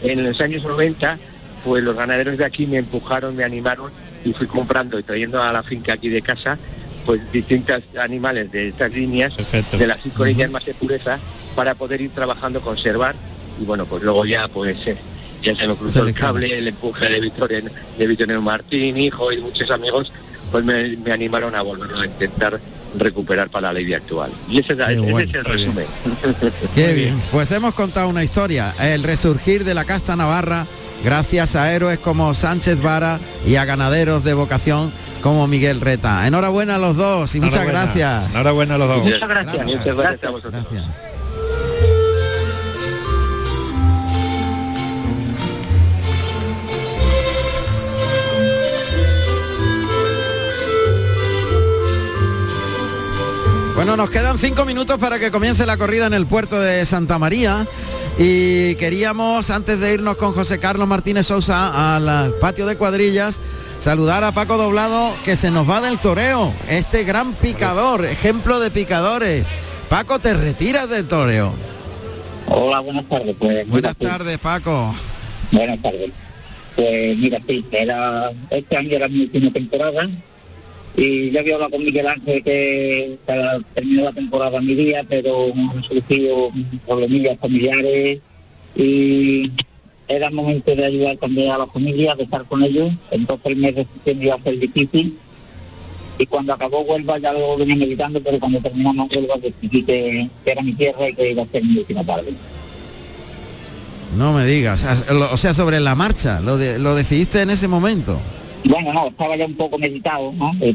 [0.03, 1.19] en los años 90,
[1.65, 3.91] pues los ganaderos de aquí me empujaron, me animaron
[4.25, 6.59] y fui comprando y trayendo a la finca aquí de casa
[7.07, 9.35] pues distintos animales de estas líneas,
[9.79, 11.19] de las cinco líneas más de pureza,
[11.57, 13.17] para poder ir trabajando, conservar
[13.61, 14.97] y bueno, pues luego ya pues eh,
[15.43, 17.63] ya se me cruzó el cable, el empuje de Victoria,
[17.99, 20.13] de Victorio Martín, hijo y muchos amigos,
[20.51, 22.61] pues me, me animaron a volverlo a intentar
[22.97, 24.31] recuperar para la ley actual.
[24.49, 25.87] Y ese, es- ese bueno, es el resumen.
[26.75, 27.21] Qué bien.
[27.33, 30.67] Pues hemos contado una historia, el resurgir de la casta navarra
[31.03, 34.93] gracias a héroes como Sánchez Vara y a ganaderos de vocación
[35.23, 36.27] como Miguel Reta.
[36.27, 38.31] Enhorabuena a los dos y muchas gracias.
[38.31, 39.03] Enhorabuena a los dos.
[39.05, 39.67] Muchas gracias.
[39.67, 40.65] Muchas gracias a vosotros.
[40.71, 41.12] Gracias.
[53.75, 57.19] Bueno, nos quedan cinco minutos para que comience la corrida en el puerto de Santa
[57.19, 57.67] María.
[58.19, 63.41] Y queríamos, antes de irnos con José Carlos Martínez Sousa al patio de cuadrillas,
[63.79, 66.53] saludar a Paco Doblado, que se nos va del toreo.
[66.69, 69.47] Este gran picador, ejemplo de picadores.
[69.89, 71.55] Paco, te retiras del toreo.
[72.49, 73.35] Hola, buenas tardes.
[73.39, 74.95] Pues, Buenas mira, sí, tardes, Paco.
[75.51, 76.11] Buenas tardes.
[76.77, 80.09] Pues mira, sí, era, este año era mi última temporada
[80.97, 85.47] y ya había hablado con Miguel Ángel que para terminar la temporada mi día, pero
[85.55, 86.51] han surgido
[86.87, 88.21] problemillas familiares
[88.77, 89.51] y
[90.09, 92.91] era el momento de ayudar también a la familia, de estar con ellos.
[93.11, 93.75] Entonces el mes
[94.05, 95.17] iba a ser difícil
[96.19, 100.51] y cuando acabó Huelva ya lo venía meditando, pero cuando terminamos Huelva decidí que, que
[100.53, 102.35] era mi tierra y que iba a ser mi última tarde.
[104.17, 104.85] No me digas.
[105.33, 108.21] O sea, sobre la marcha, lo, de- lo decidiste en ese momento.
[108.65, 110.53] Bueno, no, estaba ya un poco meditado, ¿no?
[110.61, 110.75] Eh,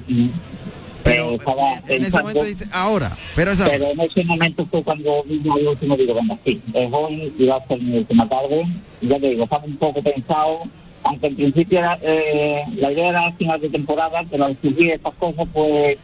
[1.03, 3.65] Pero estaba en ese momento dices, ahora, pero esa...
[3.69, 7.45] pero en ese momento fue cuando vino el último digo, bueno, sí, es hoy y
[7.45, 8.65] va a ser mi última tarde.
[9.01, 10.63] Y ya te digo, estaba un poco pensado,
[11.03, 15.13] aunque en principio era, eh, la idea era final de temporada, pero al surgir estas
[15.13, 15.97] cosas, pues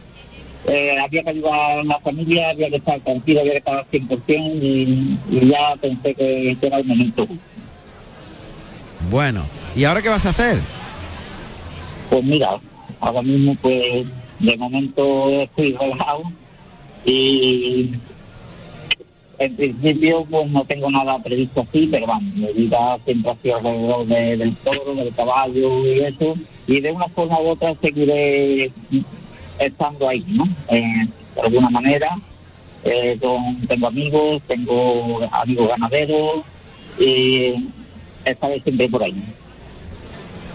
[0.68, 3.92] eh, había que ayudar a la familia, había que estar tranquilo, había que estar al
[3.92, 4.20] 100%
[4.62, 7.28] y, y ya pensé que, que era el momento.
[9.10, 9.44] Bueno,
[9.76, 10.60] ¿y ahora qué vas a hacer?
[12.14, 12.60] Pues mira,
[13.00, 14.06] ahora mismo pues
[14.38, 16.22] de momento estoy relajado
[17.06, 17.90] y
[19.40, 23.56] en principio pues no tengo nada previsto así, pero vamos, mi vida siempre ha sido
[23.58, 26.36] alrededor de- del toro, del caballo y eso,
[26.68, 28.72] y de una forma u otra seguiré
[29.58, 30.48] estando ahí, ¿no?
[30.70, 32.16] Eh, de alguna manera,
[32.84, 33.18] eh,
[33.68, 36.44] tengo amigos, tengo amigos ganaderos
[37.00, 37.70] y
[38.24, 39.16] estaré siempre por ahí.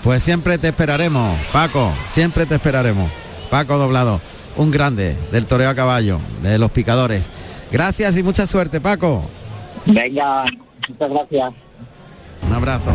[0.03, 3.11] Pues siempre te esperaremos, Paco, siempre te esperaremos.
[3.51, 4.21] Paco Doblado,
[4.57, 7.31] un grande del toreo a caballo, de los picadores.
[7.71, 9.25] Gracias y mucha suerte, Paco.
[9.87, 10.45] Venga,
[10.89, 11.53] muchas gracias.
[12.47, 12.93] Un abrazo.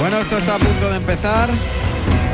[0.00, 1.50] Bueno, esto está a punto de empezar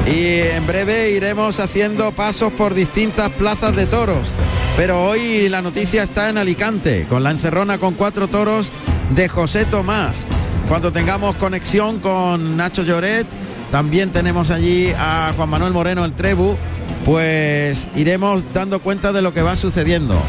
[0.06, 4.32] y en breve iremos haciendo pasos por distintas plazas de toros.
[4.76, 8.72] Pero hoy la noticia está en Alicante, con la encerrona con cuatro toros
[9.14, 10.26] de José Tomás.
[10.68, 13.26] Cuando tengamos conexión con Nacho Lloret,
[13.70, 16.56] también tenemos allí a Juan Manuel Moreno el Trebu,
[17.04, 20.20] pues iremos dando cuenta de lo que va sucediendo.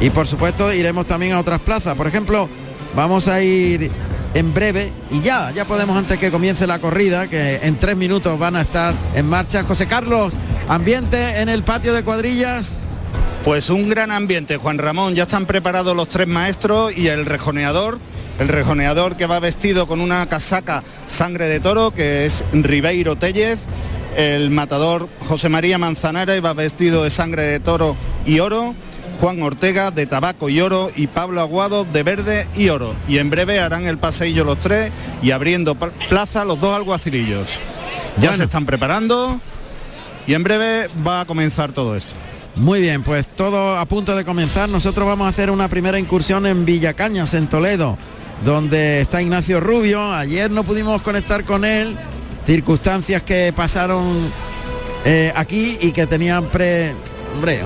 [0.00, 1.96] Y por supuesto iremos también a otras plazas.
[1.96, 2.48] Por ejemplo,
[2.94, 3.90] vamos a ir
[4.34, 8.38] en breve y ya, ya podemos antes que comience la corrida, que en tres minutos
[8.38, 9.64] van a estar en marcha.
[9.64, 10.34] José Carlos,
[10.68, 12.76] ambiente en el patio de cuadrillas.
[13.44, 15.14] Pues un gran ambiente, Juan Ramón.
[15.14, 17.98] Ya están preparados los tres maestros y el rejoneador.
[18.38, 23.58] El rejoneador que va vestido con una casaca sangre de toro, que es Ribeiro Tellez.
[24.16, 28.74] El matador José María Manzanara y va vestido de sangre de toro y oro.
[29.20, 32.94] Juan Ortega de tabaco y oro y Pablo Aguado de verde y oro.
[33.08, 37.58] Y en breve harán el paseillo los tres y abriendo plaza los dos alguacilillos.
[38.20, 39.40] Ya se están preparando
[40.26, 42.14] y en breve va a comenzar todo esto.
[42.58, 44.68] Muy bien, pues todo a punto de comenzar.
[44.68, 47.96] Nosotros vamos a hacer una primera incursión en Villacañas, en Toledo,
[48.44, 50.12] donde está Ignacio Rubio.
[50.12, 51.96] Ayer no pudimos conectar con él,
[52.46, 54.28] circunstancias que pasaron
[55.04, 56.48] eh, aquí y que tenían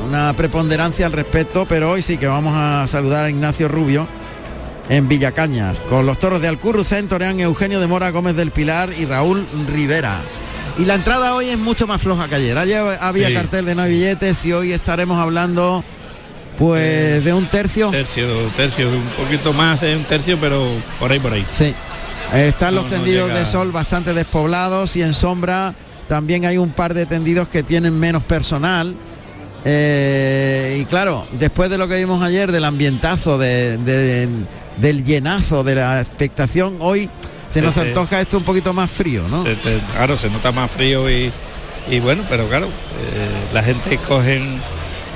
[0.04, 4.06] una preponderancia al respecto, pero hoy sí que vamos a saludar a Ignacio Rubio
[4.90, 9.06] en Villacañas, con los toros de Alcurrucén, torean Eugenio de Mora Gómez del Pilar y
[9.06, 10.20] Raúl Rivera.
[10.78, 12.56] Y la entrada hoy es mucho más floja que ayer.
[12.56, 15.84] Ayer había Sí, cartel de no hay billetes y hoy estaremos hablando
[16.56, 17.90] pues de un tercio.
[17.90, 20.66] Tercio, tercio, un poquito más de un tercio, pero
[20.98, 21.44] por ahí, por ahí.
[21.52, 21.74] Sí.
[22.32, 25.74] Eh, Están los No, tendidos de sol bastante despoblados y en sombra
[26.08, 28.94] también hay un par de tendidos que tienen menos personal.
[29.64, 34.28] Eh, y claro, después de lo que vimos ayer del ambientazo, de- de-
[34.78, 37.08] del llenazo, de la expectación, hoy
[37.52, 39.42] se nos antoja esto un poquito más frío, ¿no?
[39.44, 41.30] Se- te- claro, se nota más frío y,
[41.90, 42.70] y bueno, pero claro, eh,
[43.52, 44.60] la gente cogen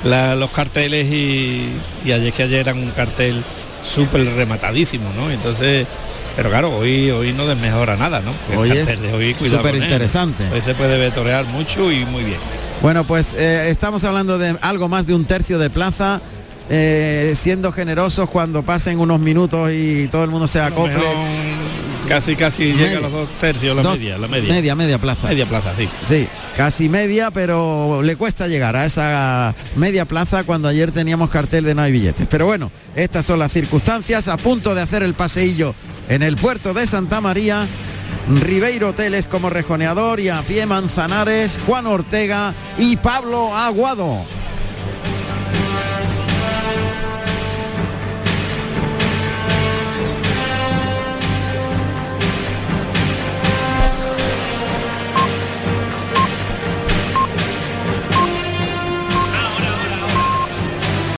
[0.03, 1.69] la- los carteles y,
[2.05, 3.43] y ayer que ayer eran un cartel
[3.83, 5.31] súper rematadísimo, ¿no?
[5.31, 5.87] Entonces,
[6.35, 8.31] pero claro, hoy hoy no desmejora nada, ¿no?
[8.59, 8.99] Hoy es
[9.49, 9.83] súper él.
[9.83, 10.43] interesante.
[10.53, 12.39] Hoy se puede vetorear mucho y muy bien.
[12.81, 16.21] Bueno, pues eh, estamos hablando de algo más de un tercio de plaza,
[16.69, 20.99] eh, siendo generosos cuando pasen unos minutos y todo el mundo se acople.
[22.07, 22.75] Casi, casi Media.
[22.87, 24.53] llega a los dos tercios, la Dos- media, la media.
[24.53, 25.27] Media, media plaza.
[25.27, 25.89] Media plaza, sí.
[26.07, 31.65] Sí, casi media, pero le cuesta llegar a esa media plaza cuando ayer teníamos cartel
[31.65, 32.25] de no hay billetes.
[32.29, 34.29] Pero bueno, estas son las circunstancias.
[34.29, 35.75] A punto de hacer el paseillo
[36.07, 37.67] en el puerto de Santa María.
[38.41, 44.25] Ribeiro Hoteles como rejoneador y a pie Manzanares, Juan Ortega y Pablo Aguado.